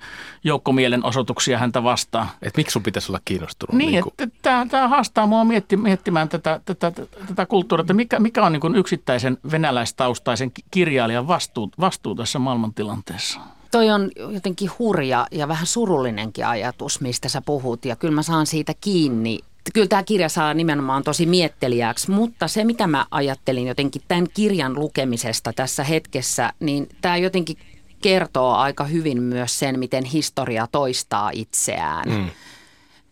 joukkomielenosoituksia 0.43 1.57
häntä 1.57 1.83
vastaan. 1.83 2.29
Et 2.41 2.57
miksi 2.57 2.73
sun 2.73 2.83
pitäisi 2.83 3.11
olla 3.11 3.21
kiinnostunut? 3.25 3.77
Niin, 3.77 3.91
niin 3.91 4.03
kuin... 4.03 4.31
tämä 4.69 4.87
haastaa 4.87 5.27
mua 5.27 5.43
mietti, 5.43 5.77
miettimään 5.77 6.29
tätä, 6.29 6.61
tätä, 6.65 6.91
tätä, 6.91 7.17
tätä 7.27 7.45
kulttuuria, 7.45 7.81
että 7.81 7.93
mikä, 7.93 8.19
mikä 8.19 8.45
on 8.45 8.51
niin 8.51 8.61
kuin 8.61 8.75
yksittäisen 8.75 9.37
venäläistaustaisen 9.51 10.51
kirjailijan 10.71 11.27
vastuu, 11.27 11.71
vastuu 11.79 12.15
tässä 12.15 12.39
maailmantilanteessa 12.39 13.39
toi 13.71 13.89
on 13.89 14.11
jotenkin 14.15 14.71
hurja 14.79 15.27
ja 15.31 15.47
vähän 15.47 15.65
surullinenkin 15.65 16.47
ajatus, 16.47 17.01
mistä 17.01 17.29
sä 17.29 17.41
puhut. 17.41 17.85
Ja 17.85 17.95
kyllä 17.95 18.13
mä 18.13 18.23
saan 18.23 18.45
siitä 18.45 18.73
kiinni 18.81 19.39
kyllä 19.73 19.87
tämä 19.87 20.03
kirja 20.03 20.29
saa 20.29 20.53
nimenomaan 20.53 21.03
tosi 21.03 21.25
miettelijäksi, 21.25 22.11
mutta 22.11 22.47
se 22.47 22.63
mitä 22.63 22.87
mä 22.87 23.05
ajattelin 23.11 23.67
jotenkin 23.67 24.01
tämän 24.07 24.27
kirjan 24.33 24.73
lukemisesta 24.73 25.53
tässä 25.53 25.83
hetkessä, 25.83 26.53
niin 26.59 26.89
tämä 27.01 27.17
jotenkin 27.17 27.57
kertoo 28.01 28.53
aika 28.53 28.83
hyvin 28.83 29.21
myös 29.23 29.59
sen, 29.59 29.79
miten 29.79 30.03
historia 30.03 30.67
toistaa 30.71 31.29
itseään. 31.33 32.09
Mm. 32.09 32.29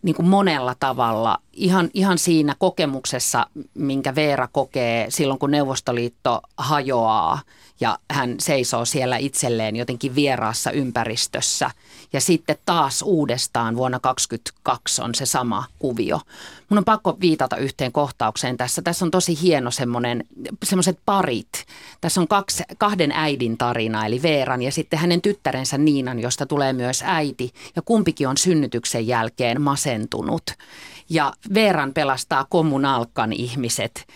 Niin 0.02 0.16
kuin 0.16 0.28
monella 0.28 0.74
tavalla. 0.80 1.38
Ihan, 1.52 1.90
ihan 1.94 2.18
siinä 2.18 2.54
kokemuksessa, 2.58 3.46
minkä 3.74 4.14
Veera 4.14 4.48
kokee 4.52 5.06
silloin, 5.08 5.38
kun 5.38 5.50
Neuvostoliitto 5.50 6.40
hajoaa– 6.56 7.40
ja 7.84 7.98
hän 8.10 8.34
seisoo 8.38 8.84
siellä 8.84 9.16
itselleen 9.16 9.76
jotenkin 9.76 10.14
vieraassa 10.14 10.70
ympäristössä. 10.70 11.70
Ja 12.12 12.20
sitten 12.20 12.56
taas 12.66 13.02
uudestaan 13.02 13.76
vuonna 13.76 14.00
2022 14.00 15.02
on 15.02 15.14
se 15.14 15.26
sama 15.26 15.64
kuvio. 15.78 16.20
Mun 16.68 16.78
on 16.78 16.84
pakko 16.84 17.16
viitata 17.20 17.56
yhteen 17.56 17.92
kohtaukseen 17.92 18.56
tässä. 18.56 18.82
Tässä 18.82 19.04
on 19.04 19.10
tosi 19.10 19.42
hieno 19.42 19.70
semmoinen, 19.70 20.24
semmoiset 20.64 20.98
parit. 21.06 21.66
Tässä 22.00 22.20
on 22.20 22.28
kaksi, 22.28 22.62
kahden 22.78 23.12
äidin 23.12 23.58
tarina, 23.58 24.06
eli 24.06 24.22
Veeran 24.22 24.62
ja 24.62 24.72
sitten 24.72 24.98
hänen 24.98 25.22
tyttärensä 25.22 25.78
Niinan, 25.78 26.20
josta 26.20 26.46
tulee 26.46 26.72
myös 26.72 27.02
äiti. 27.06 27.52
Ja 27.76 27.82
kumpikin 27.82 28.28
on 28.28 28.36
synnytyksen 28.36 29.06
jälkeen 29.06 29.60
masentunut. 29.60 30.42
Ja 31.08 31.32
Veeran 31.54 31.94
pelastaa 31.94 32.46
kommunalkan 32.50 33.32
ihmiset 33.32 34.06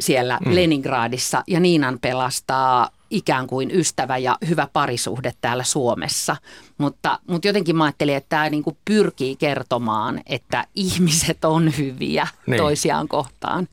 siellä 0.00 0.38
mm. 0.44 0.54
Leningradissa 0.54 1.44
ja 1.46 1.60
Niinan 1.60 1.98
pelastaa 1.98 2.90
ikään 3.12 3.46
kuin 3.46 3.70
ystävä 3.70 4.18
ja 4.18 4.38
hyvä 4.48 4.68
parisuhde 4.72 5.32
täällä 5.40 5.64
Suomessa. 5.64 6.36
Mutta, 6.78 7.18
mutta 7.28 7.48
jotenkin 7.48 7.76
mä 7.76 7.84
ajattelin, 7.84 8.16
että 8.16 8.28
tämä 8.28 8.50
niin 8.50 8.62
kuin 8.62 8.76
pyrkii 8.84 9.36
kertomaan, 9.36 10.20
että 10.26 10.66
ihmiset 10.74 11.44
on 11.44 11.72
hyviä 11.78 12.28
niin. 12.46 12.58
toisiaan 12.58 13.08
kohtaan. 13.08 13.68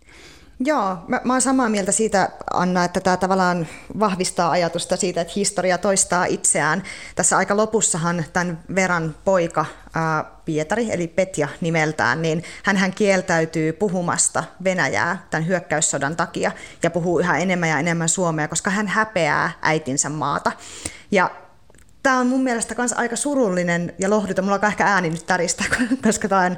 Joo, 0.65 0.97
mä, 1.07 1.21
mä 1.23 1.33
oon 1.33 1.41
samaa 1.41 1.69
mieltä 1.69 1.91
siitä, 1.91 2.29
Anna, 2.53 2.83
että 2.83 2.99
tämä 2.99 3.17
tavallaan 3.17 3.67
vahvistaa 3.99 4.51
ajatusta 4.51 4.97
siitä, 4.97 5.21
että 5.21 5.33
historia 5.35 5.77
toistaa 5.77 6.25
itseään. 6.25 6.83
Tässä 7.15 7.37
aika 7.37 7.57
lopussahan 7.57 8.25
tämän 8.33 8.59
Veran 8.75 9.15
poika 9.25 9.65
ää, 9.93 10.25
Pietari, 10.45 10.91
eli 10.91 11.07
Petja 11.07 11.47
nimeltään, 11.61 12.21
niin 12.21 12.43
hän 12.63 12.93
kieltäytyy 12.93 13.73
puhumasta 13.73 14.43
Venäjää 14.63 15.27
tämän 15.29 15.47
hyökkäyssodan 15.47 16.15
takia 16.15 16.51
ja 16.83 16.89
puhuu 16.89 17.19
yhä 17.19 17.37
enemmän 17.37 17.69
ja 17.69 17.79
enemmän 17.79 18.09
suomea, 18.09 18.47
koska 18.47 18.69
hän 18.69 18.87
häpeää 18.87 19.51
äitinsä 19.61 20.09
maata. 20.09 20.51
Ja 21.11 21.31
tämä 22.03 22.19
on 22.19 22.27
mun 22.27 22.43
mielestä 22.43 22.75
myös 22.77 22.93
aika 22.93 23.15
surullinen 23.15 23.93
ja 23.99 24.09
lohduton. 24.09 24.45
Mulla 24.45 24.59
on 24.61 24.67
ehkä 24.67 24.85
ääni 24.85 25.09
nyt 25.09 25.25
täristä, 25.25 25.63
koska 26.05 26.27
tämä 26.27 26.41
on 26.41 26.57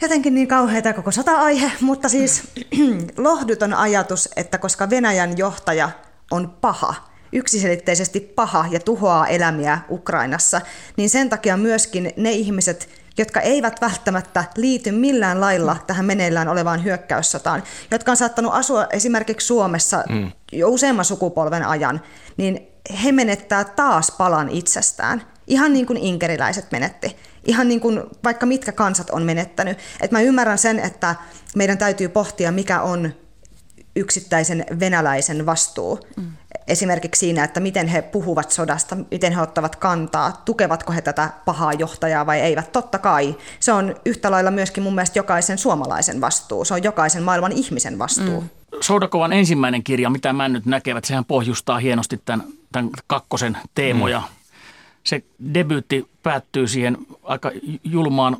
jotenkin 0.00 0.34
niin 0.34 0.48
kauheita 0.48 0.92
koko 0.92 1.10
sota-aihe, 1.10 1.72
mutta 1.80 2.08
siis 2.08 2.42
lohduton 3.16 3.74
ajatus, 3.74 4.28
että 4.36 4.58
koska 4.58 4.90
Venäjän 4.90 5.38
johtaja 5.38 5.90
on 6.30 6.50
paha, 6.60 6.94
yksiselitteisesti 7.32 8.20
paha 8.20 8.66
ja 8.70 8.80
tuhoaa 8.80 9.26
elämiä 9.26 9.78
Ukrainassa, 9.90 10.60
niin 10.96 11.10
sen 11.10 11.30
takia 11.30 11.56
myöskin 11.56 12.12
ne 12.16 12.32
ihmiset, 12.32 12.88
jotka 13.18 13.40
eivät 13.40 13.80
välttämättä 13.80 14.44
liity 14.56 14.90
millään 14.90 15.40
lailla 15.40 15.76
tähän 15.86 16.04
meneillään 16.04 16.48
olevaan 16.48 16.84
hyökkäyssotaan, 16.84 17.62
jotka 17.90 18.10
on 18.10 18.16
saattanut 18.16 18.54
asua 18.54 18.86
esimerkiksi 18.92 19.46
Suomessa 19.46 20.04
mm. 20.08 20.32
jo 20.52 20.68
useamman 20.68 21.04
sukupolven 21.04 21.66
ajan, 21.66 22.00
niin 22.36 22.68
he 23.04 23.12
menettää 23.12 23.64
taas 23.64 24.10
palan 24.10 24.48
itsestään. 24.48 25.22
Ihan 25.52 25.72
niin 25.72 25.86
kuin 25.86 25.98
inkeriläiset 25.98 26.72
menetti 26.72 27.16
ihan 27.44 27.68
niin 27.68 27.80
kuin 27.80 28.02
vaikka 28.24 28.46
mitkä 28.46 28.72
kansat 28.72 29.10
on 29.10 29.22
menettänyt. 29.22 29.78
Et 30.00 30.10
mä 30.10 30.20
ymmärrän 30.20 30.58
sen, 30.58 30.78
että 30.78 31.14
meidän 31.56 31.78
täytyy 31.78 32.08
pohtia, 32.08 32.52
mikä 32.52 32.82
on 32.82 33.14
yksittäisen 33.96 34.66
venäläisen 34.80 35.46
vastuu. 35.46 36.00
Mm. 36.16 36.32
Esimerkiksi 36.68 37.18
siinä, 37.18 37.44
että 37.44 37.60
miten 37.60 37.88
he 37.88 38.02
puhuvat 38.02 38.50
sodasta, 38.50 38.96
miten 39.10 39.32
he 39.32 39.42
ottavat 39.42 39.76
kantaa, 39.76 40.42
tukevatko 40.44 40.92
he 40.92 41.00
tätä 41.00 41.30
pahaa 41.44 41.72
johtajaa 41.72 42.26
vai 42.26 42.40
eivät. 42.40 42.72
Totta 42.72 42.98
kai 42.98 43.36
se 43.60 43.72
on 43.72 43.94
yhtä 44.04 44.30
lailla 44.30 44.50
myöskin 44.50 44.82
mun 44.82 44.94
mielestä 44.94 45.18
jokaisen 45.18 45.58
suomalaisen 45.58 46.20
vastuu, 46.20 46.64
se 46.64 46.74
on 46.74 46.82
jokaisen 46.82 47.22
maailman 47.22 47.52
ihmisen 47.52 47.98
vastuu. 47.98 48.40
Mm. 48.40 48.48
Soudakovan 48.80 49.32
ensimmäinen 49.32 49.82
kirja, 49.82 50.10
mitä 50.10 50.32
mä 50.32 50.48
nyt 50.48 50.66
näkevät, 50.66 51.04
sehän 51.04 51.24
pohjustaa 51.24 51.78
hienosti 51.78 52.20
tämän, 52.24 52.46
tämän 52.72 52.90
kakkosen 53.06 53.58
teemoja. 53.74 54.18
Mm 54.18 54.41
se 55.04 55.22
debyytti 55.54 56.06
päättyy 56.22 56.68
siihen 56.68 56.98
aika 57.22 57.50
julmaan, 57.84 58.36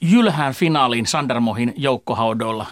jylhään 0.00 0.54
finaaliin 0.54 1.06
Sandermohin 1.06 1.74
joukkohaudoilla 1.76 2.66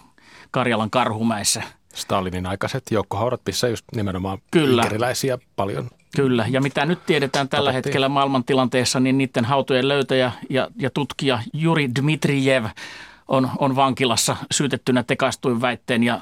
Karjalan 0.50 0.90
Karhumäessä. 0.90 1.62
Stalinin 1.94 2.46
aikaiset 2.46 2.82
joukkohaudat, 2.90 3.40
missä 3.46 3.68
just 3.68 3.84
nimenomaan 3.96 4.38
Kyllä. 4.50 4.84
paljon 5.56 5.90
Kyllä, 6.16 6.46
ja 6.50 6.60
mitä 6.60 6.86
nyt 6.86 7.06
tiedetään 7.06 7.48
tällä 7.48 7.70
tapettiin. 7.70 7.90
hetkellä 7.90 8.08
maailmantilanteessa, 8.08 9.00
niin 9.00 9.18
niiden 9.18 9.44
hautojen 9.44 9.88
löytäjä 9.88 10.32
ja, 10.50 10.68
ja 10.76 10.90
tutkija 10.90 11.38
Juri 11.52 11.90
Dmitrijev 12.00 12.64
on, 13.28 13.50
on 13.58 13.76
vankilassa 13.76 14.36
syytettynä 14.50 15.02
tekaistuin 15.02 15.60
väitteen 15.60 16.02
ja 16.02 16.20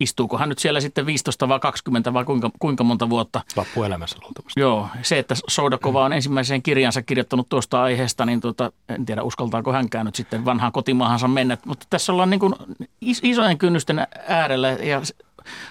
istuuko 0.00 0.38
hän 0.38 0.48
nyt 0.48 0.58
siellä 0.58 0.80
sitten 0.80 1.06
15 1.06 1.48
vai 1.48 1.60
20 1.60 2.12
vai 2.12 2.24
kuinka, 2.24 2.50
kuinka 2.58 2.84
monta 2.84 3.10
vuotta. 3.10 3.40
Loppuelämässä 3.56 4.18
luultavasti. 4.22 4.60
Joo, 4.60 4.88
se, 5.02 5.18
että 5.18 5.34
Soudakova 5.48 6.04
on 6.04 6.12
ensimmäiseen 6.12 6.62
kirjansa 6.62 7.02
kirjoittanut 7.02 7.48
tuosta 7.48 7.82
aiheesta, 7.82 8.26
niin 8.26 8.40
tuota, 8.40 8.72
en 8.88 9.06
tiedä 9.06 9.22
uskaltaako 9.22 9.72
hänkään 9.72 10.06
nyt 10.06 10.14
sitten 10.14 10.44
vanhaan 10.44 10.72
kotimaahansa 10.72 11.28
mennä. 11.28 11.58
Mutta 11.66 11.86
tässä 11.90 12.12
ollaan 12.12 12.30
niin 12.30 12.40
kuin 12.40 12.54
isojen 13.00 13.58
kynnysten 13.58 14.06
äärellä 14.28 14.68
ja 14.68 15.02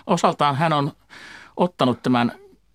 osaltaan 0.07 0.55
hän 0.55 0.73
on 0.73 0.91
ottanut 1.57 2.03
tämän 2.03 2.31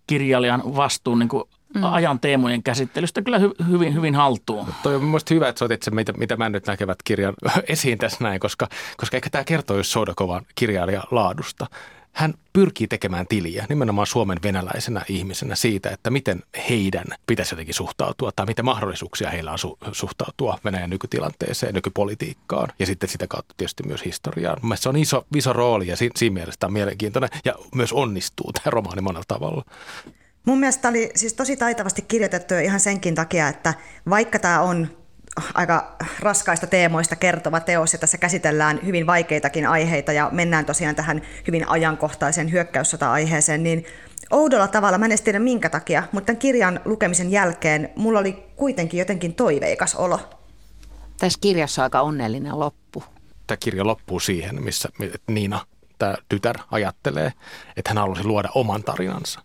kirjailijan 0.06 0.62
vastuun 0.76 1.18
niin 1.18 1.28
kuin 1.28 1.44
mm. 1.74 1.84
ajan 1.84 2.20
teemojen 2.20 2.62
käsittelystä 2.62 3.22
kyllä 3.22 3.38
hy, 3.38 3.50
hyvin, 3.70 3.94
hyvin 3.94 4.14
haltuun. 4.14 4.66
Toi 4.82 4.94
on 4.94 5.04
mielestäni 5.04 5.36
hyvä, 5.36 5.48
että 5.48 5.58
sä 5.58 5.64
otit 5.64 5.82
se, 5.82 5.90
mitä, 5.90 6.12
mitä 6.12 6.36
mä 6.36 6.48
nyt 6.48 6.66
näkevät 6.66 7.02
kirjan 7.04 7.34
esiin 7.68 7.98
tässä 7.98 8.18
näin, 8.20 8.40
koska, 8.40 8.68
koska 8.96 9.16
ehkä 9.16 9.30
tämä 9.30 9.44
kertoo 9.44 9.76
just 9.76 9.90
Sodakovan 9.90 10.46
kirjailijan 10.54 11.04
laadusta. 11.10 11.66
Hän 12.12 12.34
pyrkii 12.52 12.86
tekemään 12.86 13.26
tiliä 13.26 13.66
nimenomaan 13.68 14.06
Suomen 14.06 14.38
venäläisenä 14.42 15.04
ihmisenä 15.08 15.54
siitä, 15.54 15.90
että 15.90 16.10
miten 16.10 16.42
heidän 16.68 17.04
pitäisi 17.26 17.52
jotenkin 17.52 17.74
suhtautua 17.74 18.30
tai 18.36 18.46
mitä 18.46 18.62
mahdollisuuksia 18.62 19.30
heillä 19.30 19.52
on 19.52 19.58
su- 19.58 19.88
suhtautua 19.92 20.58
Venäjän 20.64 20.90
nykytilanteeseen, 20.90 21.74
nykypolitiikkaan 21.74 22.68
ja 22.78 22.86
sitten 22.86 23.08
sitä 23.08 23.26
kautta 23.26 23.54
tietysti 23.56 23.82
myös 23.82 24.04
historiaan. 24.04 24.58
Mielestäni 24.62 24.82
se 24.82 24.88
on 24.88 24.96
iso, 24.96 25.26
iso 25.36 25.52
rooli 25.52 25.86
ja 25.86 25.96
si- 25.96 26.10
siinä 26.16 26.34
mielessä 26.34 26.58
tämä 26.58 26.68
on 26.68 26.72
mielenkiintoinen 26.72 27.30
ja 27.44 27.54
myös 27.74 27.92
onnistuu 27.92 28.52
tämä 28.52 28.70
romaani 28.70 29.00
monella 29.00 29.24
tavalla. 29.28 29.64
Mun 30.46 30.60
mielestä 30.60 30.88
oli 30.88 31.10
siis 31.14 31.34
tosi 31.34 31.56
taitavasti 31.56 32.02
kirjoitettu 32.02 32.54
ihan 32.54 32.80
senkin 32.80 33.14
takia, 33.14 33.48
että 33.48 33.74
vaikka 34.10 34.38
tämä 34.38 34.60
on 34.60 34.88
aika 35.54 35.96
raskaista 36.20 36.66
teemoista 36.66 37.16
kertova 37.16 37.60
teos 37.60 37.92
ja 37.92 37.98
tässä 37.98 38.18
käsitellään 38.18 38.80
hyvin 38.86 39.06
vaikeitakin 39.06 39.66
aiheita 39.66 40.12
ja 40.12 40.28
mennään 40.32 40.64
tosiaan 40.64 40.94
tähän 40.94 41.22
hyvin 41.46 41.68
ajankohtaiseen 41.68 42.52
hyökkäyssota-aiheeseen, 42.52 43.62
niin 43.62 43.84
oudolla 44.30 44.68
tavalla, 44.68 44.98
mä 44.98 45.04
en 45.04 45.10
edes 45.10 45.20
tiedä 45.20 45.38
minkä 45.38 45.68
takia, 45.68 46.02
mutta 46.12 46.26
tämän 46.26 46.38
kirjan 46.38 46.80
lukemisen 46.84 47.30
jälkeen 47.30 47.90
mulla 47.96 48.18
oli 48.18 48.32
kuitenkin 48.56 48.98
jotenkin 48.98 49.34
toiveikas 49.34 49.94
olo. 49.94 50.20
Tässä 51.18 51.38
kirjassa 51.40 51.82
on 51.82 51.84
aika 51.84 52.00
onnellinen 52.00 52.58
loppu. 52.60 53.04
Tämä 53.46 53.56
kirja 53.56 53.86
loppuu 53.86 54.20
siihen, 54.20 54.62
missä 54.62 54.88
Niina, 55.26 55.66
tämä 55.98 56.14
tytär, 56.28 56.56
ajattelee, 56.70 57.32
että 57.76 57.90
hän 57.90 57.98
halusi 57.98 58.24
luoda 58.24 58.48
oman 58.54 58.82
tarinansa. 58.82 59.40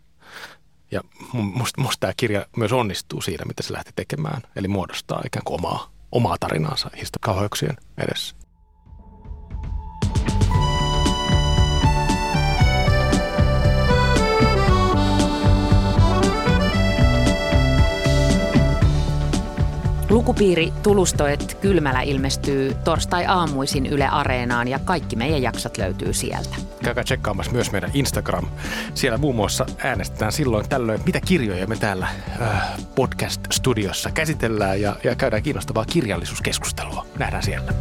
Ja 0.91 1.02
musta, 1.32 1.82
musta 1.82 2.00
tämä 2.00 2.13
kirja 2.17 2.45
myös 2.58 2.71
onnistuu 2.71 3.21
siinä, 3.21 3.45
mitä 3.45 3.63
se 3.63 3.74
lähti 3.74 3.91
tekemään, 3.95 4.41
eli 4.56 4.67
muodostaa 4.67 5.21
ikään 5.26 5.43
kuin 5.45 5.60
omaa, 5.60 5.91
omaa 6.12 6.38
tarinaansa 6.39 6.89
kauheuksien 7.21 7.78
edessä. 7.98 8.36
Lukupiiri 20.09 20.73
Tulustoet 20.83 21.57
Kylmälä 21.61 22.01
ilmestyy 22.01 22.73
torstai-aamuisin 22.83 23.85
Yle 23.85 24.07
Areenaan 24.07 24.67
ja 24.67 24.79
kaikki 24.79 25.15
meidän 25.15 25.41
jaksot 25.41 25.77
löytyy 25.77 26.13
sieltä. 26.13 26.55
Käykää 26.83 27.03
tsekkaamassa 27.03 27.51
myös 27.51 27.71
meidän 27.71 27.91
Instagram. 27.93 28.47
Siellä 28.93 29.17
muun 29.17 29.35
muassa 29.35 29.65
äänestetään 29.83 30.31
silloin 30.31 30.69
tällöin, 30.69 31.01
mitä 31.05 31.21
kirjoja 31.21 31.67
me 31.67 31.75
täällä 31.75 32.07
äh, 32.41 32.63
podcast-studiossa 32.95 34.11
käsitellään 34.11 34.81
ja, 34.81 34.95
ja 35.03 35.15
käydään 35.15 35.43
kiinnostavaa 35.43 35.85
kirjallisuuskeskustelua. 35.85 37.05
Nähdään 37.19 37.43
siellä. 37.43 37.73